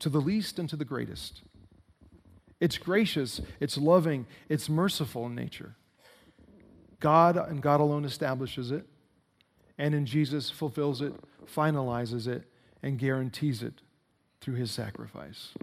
to 0.00 0.08
the 0.08 0.20
least 0.20 0.58
and 0.58 0.68
to 0.68 0.76
the 0.76 0.84
greatest. 0.84 1.42
It's 2.58 2.78
gracious, 2.78 3.40
it's 3.58 3.78
loving, 3.78 4.26
it's 4.48 4.68
merciful 4.68 5.26
in 5.26 5.34
nature. 5.34 5.76
God 6.98 7.36
and 7.36 7.62
God 7.62 7.80
alone 7.80 8.04
establishes 8.04 8.70
it, 8.70 8.86
and 9.78 9.94
in 9.94 10.04
Jesus 10.04 10.50
fulfills 10.50 11.00
it, 11.00 11.14
finalizes 11.46 12.26
it, 12.26 12.44
and 12.82 12.98
guarantees 12.98 13.62
it 13.62 13.80
through 14.40 14.54
his 14.54 14.70
sacrifice, 14.70 15.54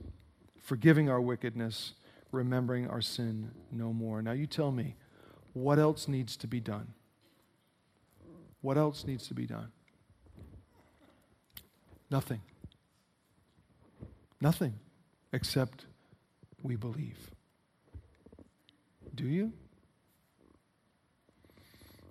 forgiving 0.59 1.09
our 1.09 1.21
wickedness, 1.21 1.93
remembering 2.31 2.87
our 2.87 3.01
sin 3.01 3.51
no 3.71 3.93
more. 3.93 4.21
Now, 4.21 4.31
you 4.31 4.47
tell 4.47 4.71
me, 4.71 4.95
what 5.53 5.79
else 5.79 6.07
needs 6.07 6.37
to 6.37 6.47
be 6.47 6.59
done? 6.59 6.93
What 8.61 8.77
else 8.77 9.05
needs 9.05 9.27
to 9.27 9.33
be 9.33 9.45
done? 9.45 9.71
Nothing. 12.09 12.41
Nothing 14.39 14.75
except 15.33 15.85
we 16.61 16.75
believe. 16.75 17.31
Do 19.15 19.25
you? 19.25 19.51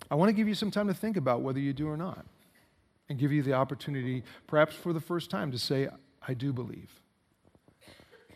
I 0.09 0.15
want 0.15 0.29
to 0.29 0.33
give 0.33 0.47
you 0.47 0.55
some 0.55 0.71
time 0.71 0.87
to 0.87 0.93
think 0.93 1.17
about 1.17 1.41
whether 1.41 1.59
you 1.59 1.73
do 1.73 1.87
or 1.87 1.97
not, 1.97 2.25
and 3.09 3.17
give 3.17 3.31
you 3.31 3.43
the 3.43 3.53
opportunity, 3.53 4.23
perhaps 4.45 4.75
for 4.75 4.93
the 4.93 5.01
first 5.01 5.29
time, 5.29 5.51
to 5.51 5.59
say, 5.59 5.89
I 6.25 6.33
do 6.33 6.53
believe. 6.53 7.01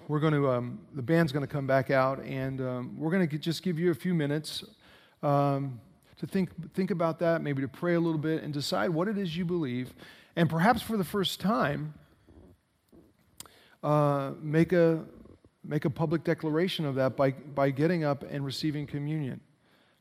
We're 0.08 0.20
going 0.20 0.34
to, 0.34 0.50
um, 0.50 0.80
the 0.94 1.02
band's 1.02 1.32
going 1.32 1.46
to 1.46 1.52
come 1.52 1.68
back 1.68 1.92
out, 1.92 2.20
and 2.20 2.60
um, 2.60 2.96
we're 2.98 3.12
going 3.12 3.28
to 3.28 3.38
just 3.38 3.64
give 3.64 3.80
you 3.80 3.92
a 3.92 3.96
few 3.96 4.14
minutes 4.14 4.64
um, 5.24 5.80
to 6.18 6.28
think, 6.28 6.50
think 6.74 6.92
about 6.92 7.20
that, 7.20 7.42
maybe 7.42 7.62
to 7.62 7.68
pray 7.68 7.96
a 7.96 8.00
little 8.00 8.20
bit, 8.20 8.44
and 8.44 8.54
decide 8.54 8.90
what 8.90 9.08
it 9.08 9.18
is 9.18 9.36
you 9.36 9.46
believe. 9.46 9.94
And 10.36 10.50
perhaps 10.50 10.82
for 10.82 10.98
the 10.98 11.04
first 11.04 11.40
time, 11.40 11.94
uh, 13.84 14.32
make, 14.42 14.74
a, 14.74 15.04
make 15.64 15.86
a 15.86 15.90
public 15.90 16.24
declaration 16.24 16.86
of 16.86 16.96
that 16.96 17.18
by, 17.18 17.32
by 17.32 17.72
getting 17.72 18.04
up 18.04 18.24
and 18.30 18.46
receiving 18.46 18.86
communion. 18.86 19.42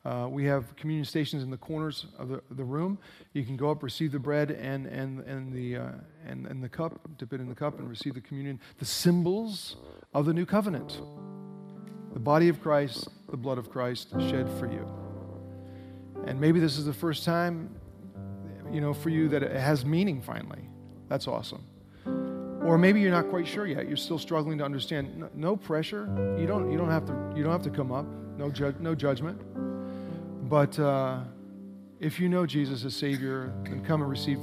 Uh, 0.03 0.27
we 0.29 0.45
have 0.45 0.75
communion 0.75 1.05
stations 1.05 1.43
in 1.43 1.51
the 1.51 1.57
corners 1.57 2.07
of 2.17 2.29
the, 2.29 2.41
the 2.51 2.63
room. 2.63 2.97
You 3.33 3.43
can 3.43 3.55
go 3.55 3.69
up, 3.69 3.83
receive 3.83 4.11
the 4.11 4.19
bread 4.19 4.49
and, 4.49 4.87
and, 4.87 5.19
and, 5.21 5.53
the, 5.53 5.77
uh, 5.77 5.91
and, 6.25 6.47
and 6.47 6.63
the 6.63 6.69
cup, 6.69 6.99
dip 7.17 7.33
it 7.33 7.41
in 7.41 7.47
the 7.47 7.55
cup, 7.55 7.77
and 7.79 7.87
receive 7.87 8.15
the 8.15 8.21
communion. 8.21 8.59
The 8.79 8.85
symbols 8.85 9.75
of 10.13 10.25
the 10.25 10.33
new 10.33 10.45
covenant 10.45 10.99
the 12.13 12.19
body 12.19 12.49
of 12.49 12.61
Christ, 12.61 13.07
the 13.29 13.37
blood 13.37 13.57
of 13.57 13.69
Christ 13.69 14.11
shed 14.19 14.49
for 14.59 14.69
you. 14.69 15.00
And 16.25 16.39
maybe 16.39 16.59
this 16.59 16.77
is 16.77 16.85
the 16.85 16.93
first 16.93 17.25
time, 17.25 17.69
you 18.71 18.81
know, 18.81 18.93
for 18.93 19.09
you 19.09 19.27
that 19.29 19.43
it 19.43 19.51
has 19.51 19.85
meaning 19.85 20.21
finally. 20.21 20.69
That's 21.09 21.27
awesome. 21.27 21.63
Or 22.63 22.77
maybe 22.77 23.01
you're 23.01 23.11
not 23.11 23.29
quite 23.29 23.47
sure 23.47 23.65
yet. 23.65 23.87
You're 23.87 23.97
still 23.97 24.19
struggling 24.19 24.57
to 24.59 24.63
understand. 24.63 25.29
No, 25.33 25.55
pressure. 25.57 26.07
You 26.39 26.45
don't, 26.45 26.71
you 26.71 26.77
don't 26.77 26.91
have 26.91 27.05
to, 27.05 27.33
you 27.35 27.43
don't 27.43 27.51
have 27.51 27.63
to 27.63 27.71
come 27.71 27.91
up. 27.91 28.05
No, 28.37 28.51
ju- 28.51 28.75
no 28.79 28.93
judgment. 28.93 29.41
But 30.47 30.77
uh, 30.79 31.21
if 31.99 32.19
you 32.19 32.29
know 32.29 32.45
Jesus 32.45 32.85
as 32.85 32.95
Savior, 32.95 33.51
then 33.63 33.83
come 33.83 34.01
and 34.01 34.09
receive 34.09 34.39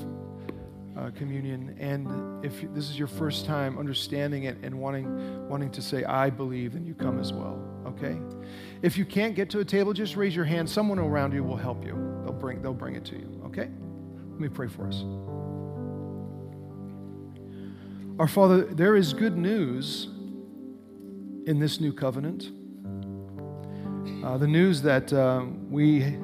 uh, 0.96 1.10
communion. 1.14 1.76
And 1.78 2.44
if 2.44 2.60
this 2.74 2.90
is 2.90 2.98
your 2.98 3.08
first 3.08 3.46
time 3.46 3.78
understanding 3.78 4.44
it 4.44 4.58
and 4.62 4.78
wanting, 4.78 5.48
wanting 5.48 5.70
to 5.70 5.80
say, 5.80 6.04
I 6.04 6.28
believe, 6.28 6.72
then 6.72 6.84
you 6.84 6.94
come 6.94 7.20
as 7.20 7.32
well. 7.32 7.62
Okay? 7.88 8.18
If 8.82 8.96
you 8.96 9.04
can't 9.04 9.34
get 9.34 9.50
to 9.50 9.60
a 9.60 9.64
table, 9.64 9.92
just 9.92 10.16
raise 10.16 10.34
your 10.34 10.44
hand. 10.44 10.68
Someone 10.68 10.98
around 10.98 11.32
you 11.32 11.42
will 11.42 11.56
help 11.56 11.84
you. 11.84 11.94
They'll 12.22 12.32
bring, 12.32 12.62
they'll 12.62 12.74
bring 12.74 12.94
it 12.94 13.04
to 13.06 13.16
you. 13.16 13.42
Okay? 13.46 13.68
Let 14.30 14.40
me 14.40 14.48
pray 14.48 14.68
for 14.68 14.86
us. 14.86 15.04
Our 18.18 18.28
Father, 18.28 18.62
there 18.62 18.96
is 18.96 19.12
good 19.12 19.36
news 19.36 20.08
in 21.46 21.58
this 21.58 21.80
new 21.80 21.92
covenant. 21.92 22.50
Uh, 24.24 24.36
the 24.38 24.46
news 24.46 24.82
that 24.82 25.12
uh, 25.12 25.44
we, 25.70 26.16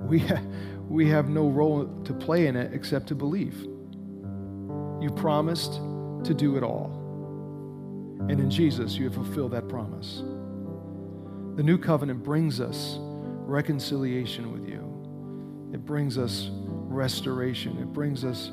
we, 0.00 0.20
ha- 0.20 0.42
we 0.88 1.08
have 1.08 1.28
no 1.28 1.48
role 1.48 1.86
to 2.04 2.12
play 2.14 2.46
in 2.46 2.56
it 2.56 2.72
except 2.72 3.08
to 3.08 3.14
believe. 3.14 3.54
You 5.00 5.10
promised 5.16 5.74
to 6.24 6.34
do 6.34 6.56
it 6.56 6.62
all. 6.62 6.98
And 8.28 8.38
in 8.38 8.50
Jesus, 8.50 8.94
you 8.94 9.04
have 9.04 9.14
fulfilled 9.14 9.50
that 9.52 9.68
promise. 9.68 10.22
The 11.56 11.62
new 11.62 11.78
covenant 11.78 12.22
brings 12.22 12.60
us 12.60 12.96
reconciliation 13.00 14.52
with 14.52 14.68
you. 14.68 14.80
It 15.72 15.84
brings 15.84 16.18
us 16.18 16.48
restoration. 16.52 17.78
It 17.78 17.92
brings 17.92 18.24
us, 18.24 18.50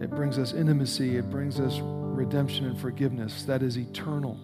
it 0.00 0.10
brings 0.10 0.38
us 0.38 0.52
intimacy. 0.52 1.16
It 1.16 1.30
brings 1.30 1.60
us 1.60 1.80
redemption 1.80 2.66
and 2.66 2.78
forgiveness 2.78 3.44
that 3.44 3.62
is 3.62 3.76
eternal. 3.78 4.40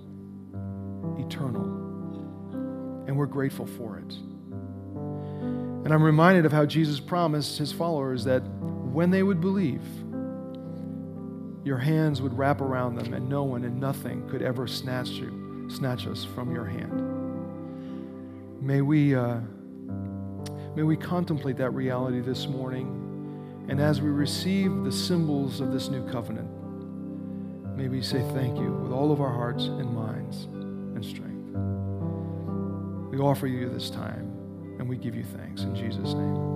Eternal 1.19 1.83
and 3.07 3.19
we're 3.19 3.27
grateful 3.27 3.67
for 3.67 3.99
it. 3.99 4.15
And 5.85 5.93
I'm 5.93 6.03
reminded 6.03 6.47
of 6.47 6.53
how 6.53 6.65
Jesus 6.65 7.01
promised 7.01 7.59
his 7.59 7.73
followers 7.73 8.25
that 8.25 8.41
when 8.41 9.11
they 9.11 9.23
would 9.23 9.41
believe, 9.41 9.83
your 11.63 11.79
hands 11.79 12.23
would 12.23 12.37
wrap 12.37 12.61
around 12.63 12.97
them, 12.97 13.13
and 13.15 13.29
no 13.29 13.43
one 13.43 13.65
and 13.65 13.79
nothing 13.79 14.29
could 14.29 14.43
ever 14.43 14.67
snatch 14.67 15.11
you, 15.11 15.69
snatch 15.69 16.07
us 16.07 16.25
from 16.25 16.55
your 16.55 16.65
hand. 16.65 17.12
May 18.63 18.81
we, 18.81 19.15
uh, 19.17 19.41
may 20.77 20.85
we 20.85 20.97
contemplate 20.97 21.57
that 21.57 21.71
reality 21.71 22.21
this 22.21 22.47
morning, 22.47 23.67
and 23.69 23.81
as 23.81 24.01
we 24.01 24.09
receive 24.09 24.85
the 24.85 24.93
symbols 24.93 25.61
of 25.61 25.73
this 25.73 25.89
new 25.89 26.09
covenant, 26.09 26.49
may 27.77 27.89
we 27.89 28.01
say 28.01 28.23
thank 28.33 28.57
you 28.57 28.73
with 28.75 28.93
all 28.93 29.11
of 29.11 29.21
our 29.21 29.33
hearts 29.33 29.65
and 29.65 29.93
minds 29.93 30.45
and 30.45 31.05
strength. 31.05 31.57
We 33.11 33.19
offer 33.19 33.49
you 33.49 33.69
this 33.69 33.91
time 33.91 34.31
and 34.79 34.89
we 34.89 34.97
give 34.97 35.17
you 35.17 35.25
thanks. 35.25 35.63
In 35.63 35.75
Jesus' 35.75 36.15
name, 36.15 36.37
amen. 36.37 36.53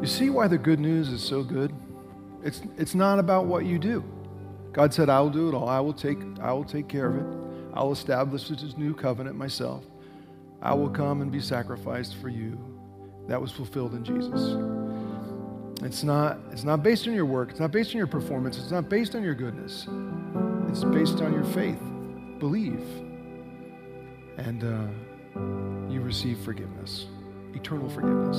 You 0.00 0.06
see 0.06 0.30
why 0.30 0.46
the 0.46 0.58
good 0.58 0.78
news 0.78 1.08
is 1.08 1.20
so 1.20 1.42
good? 1.42 1.74
It's, 2.44 2.60
it's 2.76 2.94
not 2.94 3.18
about 3.18 3.46
what 3.46 3.64
you 3.64 3.78
do. 3.78 4.04
God 4.72 4.92
said, 4.92 5.08
I 5.08 5.20
will 5.20 5.30
do 5.30 5.48
it 5.48 5.54
all. 5.54 5.68
I 5.68 5.80
will 5.80 5.94
take, 5.94 6.18
I 6.40 6.52
will 6.52 6.64
take 6.64 6.88
care 6.88 7.06
of 7.06 7.16
it. 7.16 7.44
I 7.72 7.82
will 7.82 7.92
establish 7.92 8.48
this 8.48 8.76
new 8.76 8.94
covenant 8.94 9.36
myself. 9.36 9.84
I 10.60 10.74
will 10.74 10.90
come 10.90 11.22
and 11.22 11.32
be 11.32 11.40
sacrificed 11.40 12.16
for 12.16 12.28
you. 12.28 12.58
That 13.28 13.40
was 13.40 13.50
fulfilled 13.50 13.94
in 13.94 14.04
Jesus. 14.04 14.56
It's 15.82 16.02
not, 16.02 16.38
it's 16.52 16.64
not 16.64 16.82
based 16.82 17.08
on 17.08 17.14
your 17.14 17.24
work. 17.24 17.50
It's 17.50 17.60
not 17.60 17.72
based 17.72 17.90
on 17.90 17.96
your 17.96 18.06
performance. 18.06 18.58
It's 18.58 18.70
not 18.70 18.88
based 18.88 19.14
on 19.14 19.22
your 19.22 19.34
goodness. 19.34 19.86
It's 20.68 20.84
based 20.84 21.20
on 21.20 21.32
your 21.32 21.44
faith. 21.44 21.80
Believe. 22.38 22.84
And 24.36 24.64
uh, 24.64 25.90
you 25.90 26.00
receive 26.00 26.38
forgiveness, 26.40 27.06
eternal 27.54 27.88
forgiveness. 27.88 28.36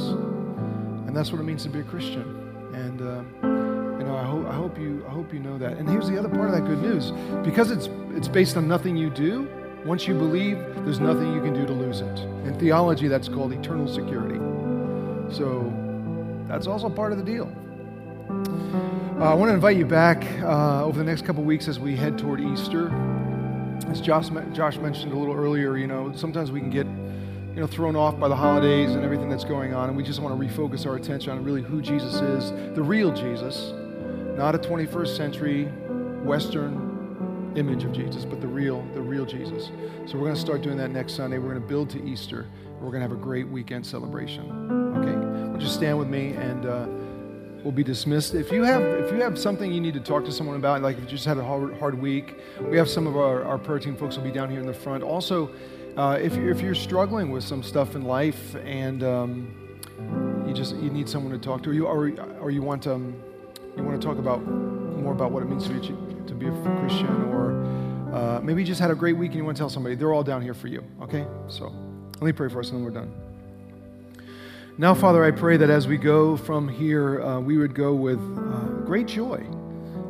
And 1.07 1.15
that's 1.15 1.31
what 1.31 1.39
it 1.41 1.45
means 1.45 1.63
to 1.63 1.69
be 1.69 1.79
a 1.79 1.83
Christian. 1.83 2.41
And, 2.73 3.01
uh, 3.01 3.64
know, 4.05 4.15
I 4.15 4.23
hope, 4.23 4.47
I, 4.47 4.53
hope 4.53 4.79
you, 4.79 5.05
I 5.07 5.11
hope 5.11 5.33
you 5.33 5.39
know 5.39 5.57
that. 5.57 5.73
And 5.77 5.89
here's 5.89 6.07
the 6.07 6.17
other 6.17 6.29
part 6.29 6.49
of 6.49 6.55
that 6.55 6.65
good 6.65 6.81
news. 6.81 7.11
Because 7.45 7.71
it's, 7.71 7.89
it's 8.11 8.27
based 8.27 8.57
on 8.57 8.67
nothing 8.67 8.95
you 8.95 9.09
do, 9.09 9.49
once 9.85 10.07
you 10.07 10.13
believe, 10.13 10.57
there's 10.83 10.99
nothing 10.99 11.33
you 11.33 11.41
can 11.41 11.53
do 11.53 11.65
to 11.65 11.73
lose 11.73 12.01
it. 12.01 12.19
In 12.45 12.57
theology, 12.59 13.07
that's 13.07 13.27
called 13.27 13.53
eternal 13.53 13.87
security. 13.87 14.39
So, 15.35 15.71
that's 16.47 16.67
also 16.67 16.89
part 16.89 17.11
of 17.11 17.17
the 17.17 17.23
deal. 17.23 17.51
Uh, 19.19 19.31
I 19.31 19.33
want 19.33 19.49
to 19.49 19.53
invite 19.53 19.77
you 19.77 19.85
back 19.85 20.23
uh, 20.41 20.83
over 20.83 20.97
the 20.97 21.03
next 21.03 21.25
couple 21.25 21.43
weeks 21.43 21.67
as 21.67 21.79
we 21.79 21.95
head 21.95 22.17
toward 22.17 22.41
Easter. 22.41 22.89
As 23.89 24.01
Josh, 24.01 24.29
Josh 24.53 24.77
mentioned 24.77 25.13
a 25.13 25.17
little 25.17 25.35
earlier, 25.35 25.77
you 25.77 25.87
know, 25.87 26.11
sometimes 26.15 26.51
we 26.51 26.59
can 26.59 26.69
get 26.69 26.87
you 27.55 27.61
know, 27.61 27.67
thrown 27.67 27.95
off 27.95 28.19
by 28.19 28.27
the 28.27 28.35
holidays 28.35 28.91
and 28.91 29.05
everything 29.05 29.29
that's 29.29 29.45
going 29.45 29.73
on, 29.73 29.87
and 29.87 29.97
we 29.97 30.03
just 30.03 30.19
want 30.19 30.37
to 30.37 30.47
refocus 30.47 30.85
our 30.85 30.97
attention 30.97 31.31
on 31.31 31.43
really 31.43 31.61
who 31.61 31.81
Jesus 31.81 32.15
is, 32.15 32.51
the 32.75 32.83
real 32.83 33.13
Jesus, 33.13 33.71
not 34.35 34.55
a 34.55 34.59
21st 34.59 35.15
century 35.15 35.65
Western 36.23 37.53
image 37.55 37.83
of 37.83 37.93
Jesus, 37.93 38.25
but 38.25 38.41
the 38.41 38.47
real, 38.47 38.85
the 38.93 39.01
real 39.01 39.25
Jesus. 39.25 39.71
So 40.05 40.17
we're 40.17 40.25
going 40.25 40.35
to 40.35 40.41
start 40.41 40.61
doing 40.61 40.77
that 40.77 40.91
next 40.91 41.13
Sunday. 41.13 41.37
We're 41.37 41.49
going 41.49 41.61
to 41.61 41.67
build 41.67 41.89
to 41.91 42.03
Easter. 42.03 42.47
We're 42.79 42.91
going 42.91 43.01
to 43.01 43.07
have 43.07 43.13
a 43.13 43.15
great 43.15 43.47
weekend 43.47 43.85
celebration. 43.85 44.95
Okay 44.97 45.35
just 45.59 45.75
stand 45.75 45.97
with 45.97 46.07
me 46.07 46.31
and 46.33 46.65
uh, 46.65 46.87
we'll 47.63 47.71
be 47.71 47.83
dismissed. 47.83 48.33
If 48.33 48.51
you 48.51 48.63
have 48.63 48.81
if 48.81 49.11
you 49.11 49.21
have 49.21 49.37
something 49.37 49.71
you 49.71 49.81
need 49.81 49.93
to 49.93 49.99
talk 49.99 50.25
to 50.25 50.31
someone 50.31 50.55
about, 50.55 50.81
like 50.81 50.97
if 50.97 51.03
you 51.03 51.09
just 51.09 51.25
had 51.25 51.37
a 51.37 51.43
hard, 51.43 51.77
hard 51.77 51.99
week, 51.99 52.35
we 52.69 52.77
have 52.77 52.89
some 52.89 53.07
of 53.07 53.17
our, 53.17 53.43
our 53.43 53.57
prayer 53.57 53.79
team 53.79 53.95
folks 53.95 54.17
will 54.17 54.23
be 54.23 54.31
down 54.31 54.49
here 54.49 54.59
in 54.59 54.65
the 54.65 54.73
front. 54.73 55.03
Also, 55.03 55.49
uh, 55.97 56.17
if, 56.21 56.35
you're, 56.35 56.49
if 56.49 56.61
you're 56.61 56.75
struggling 56.75 57.31
with 57.31 57.43
some 57.43 57.63
stuff 57.63 57.95
in 57.95 58.03
life 58.03 58.55
and 58.65 59.03
um, 59.03 59.53
you 60.47 60.53
just 60.53 60.75
you 60.75 60.89
need 60.89 61.07
someone 61.07 61.31
to 61.31 61.39
talk 61.39 61.63
to, 61.63 61.69
or 61.69 61.73
you 61.73 61.85
or, 61.87 62.11
or 62.39 62.51
you 62.51 62.61
want 62.61 62.85
um, 62.87 63.15
you 63.77 63.83
want 63.83 63.99
to 64.01 64.07
talk 64.07 64.17
about 64.17 64.45
more 64.45 65.13
about 65.13 65.31
what 65.31 65.43
it 65.43 65.47
means 65.47 65.67
to 65.67 65.73
be 65.73 65.79
to 66.27 66.33
be 66.33 66.47
a 66.47 66.51
Christian, 66.79 67.23
or 67.25 67.51
uh, 68.13 68.39
maybe 68.41 68.61
you 68.61 68.67
just 68.67 68.81
had 68.81 68.91
a 68.91 68.95
great 68.95 69.17
week 69.17 69.31
and 69.31 69.37
you 69.37 69.45
want 69.45 69.57
to 69.57 69.61
tell 69.61 69.69
somebody, 69.69 69.95
they're 69.95 70.13
all 70.13 70.23
down 70.23 70.41
here 70.41 70.53
for 70.53 70.67
you. 70.67 70.83
Okay, 71.01 71.25
so 71.47 71.71
Let 72.15 72.27
me 72.27 72.31
pray 72.31 72.49
for 72.49 72.59
us 72.59 72.69
and 72.69 72.77
then 72.77 72.85
we're 72.85 72.91
done. 72.91 73.13
Now, 74.77 74.93
Father, 74.93 75.23
I 75.23 75.31
pray 75.31 75.57
that 75.57 75.69
as 75.69 75.87
we 75.87 75.97
go 75.97 76.37
from 76.37 76.67
here, 76.67 77.21
uh, 77.21 77.39
we 77.39 77.57
would 77.57 77.75
go 77.75 77.93
with 77.93 78.19
uh, 78.19 78.83
great 78.85 79.07
joy 79.07 79.45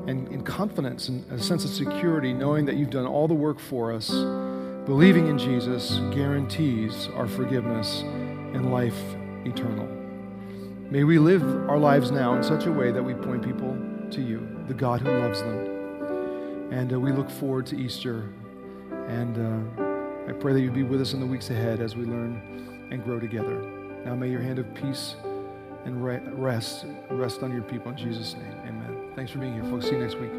and, 0.07 0.27
and 0.27 0.45
confidence 0.45 1.09
and 1.09 1.29
a 1.31 1.41
sense 1.41 1.65
of 1.65 1.71
security, 1.71 2.31
knowing 2.31 2.65
that 2.65 2.75
you've 2.75 2.91
done 2.91 3.07
all 3.07 3.27
the 3.27 3.33
work 3.33 3.59
for 3.59 3.91
us. 3.91 4.09
Believing 4.85 5.27
in 5.27 5.39
Jesus 5.39 5.97
guarantees 6.13 7.09
our 7.15 7.27
forgiveness 7.27 8.01
and 8.01 8.71
life 8.71 8.97
eternal. 9.45 9.94
May 10.89 11.03
we 11.03 11.17
live 11.17 11.43
our 11.69 11.79
lives 11.79 12.11
now 12.11 12.35
in 12.35 12.43
such 12.43 12.65
a 12.65 12.71
way 12.71 12.91
that 12.91 13.03
we 13.03 13.13
point 13.15 13.43
people 13.43 13.75
to 14.11 14.21
you, 14.21 14.47
the 14.67 14.73
God 14.73 15.01
who 15.01 15.09
loves 15.09 15.41
them. 15.41 16.71
And 16.71 16.93
uh, 16.93 16.99
we 16.99 17.11
look 17.11 17.29
forward 17.29 17.65
to 17.67 17.77
Easter. 17.77 18.29
And 19.07 19.37
uh, 19.37 20.29
I 20.29 20.33
pray 20.33 20.53
that 20.53 20.61
you'd 20.61 20.73
be 20.73 20.83
with 20.83 21.01
us 21.01 21.13
in 21.13 21.19
the 21.19 21.25
weeks 21.25 21.49
ahead 21.49 21.79
as 21.81 21.95
we 21.95 22.05
learn 22.05 22.87
and 22.91 23.03
grow 23.03 23.19
together. 23.19 23.61
Now 24.05 24.15
may 24.15 24.29
your 24.29 24.41
hand 24.41 24.59
of 24.59 24.73
peace 24.75 25.15
and 25.85 26.03
rest 26.03 26.85
rest 27.09 27.43
on 27.43 27.51
your 27.51 27.63
people 27.63 27.91
in 27.91 27.97
Jesus' 27.97 28.35
name. 28.35 28.57
Amen. 28.67 29.11
Thanks 29.15 29.31
for 29.31 29.39
being 29.39 29.53
here, 29.53 29.63
folks. 29.63 29.85
See 29.85 29.91
you 29.91 29.99
next 29.99 30.15
week. 30.15 30.31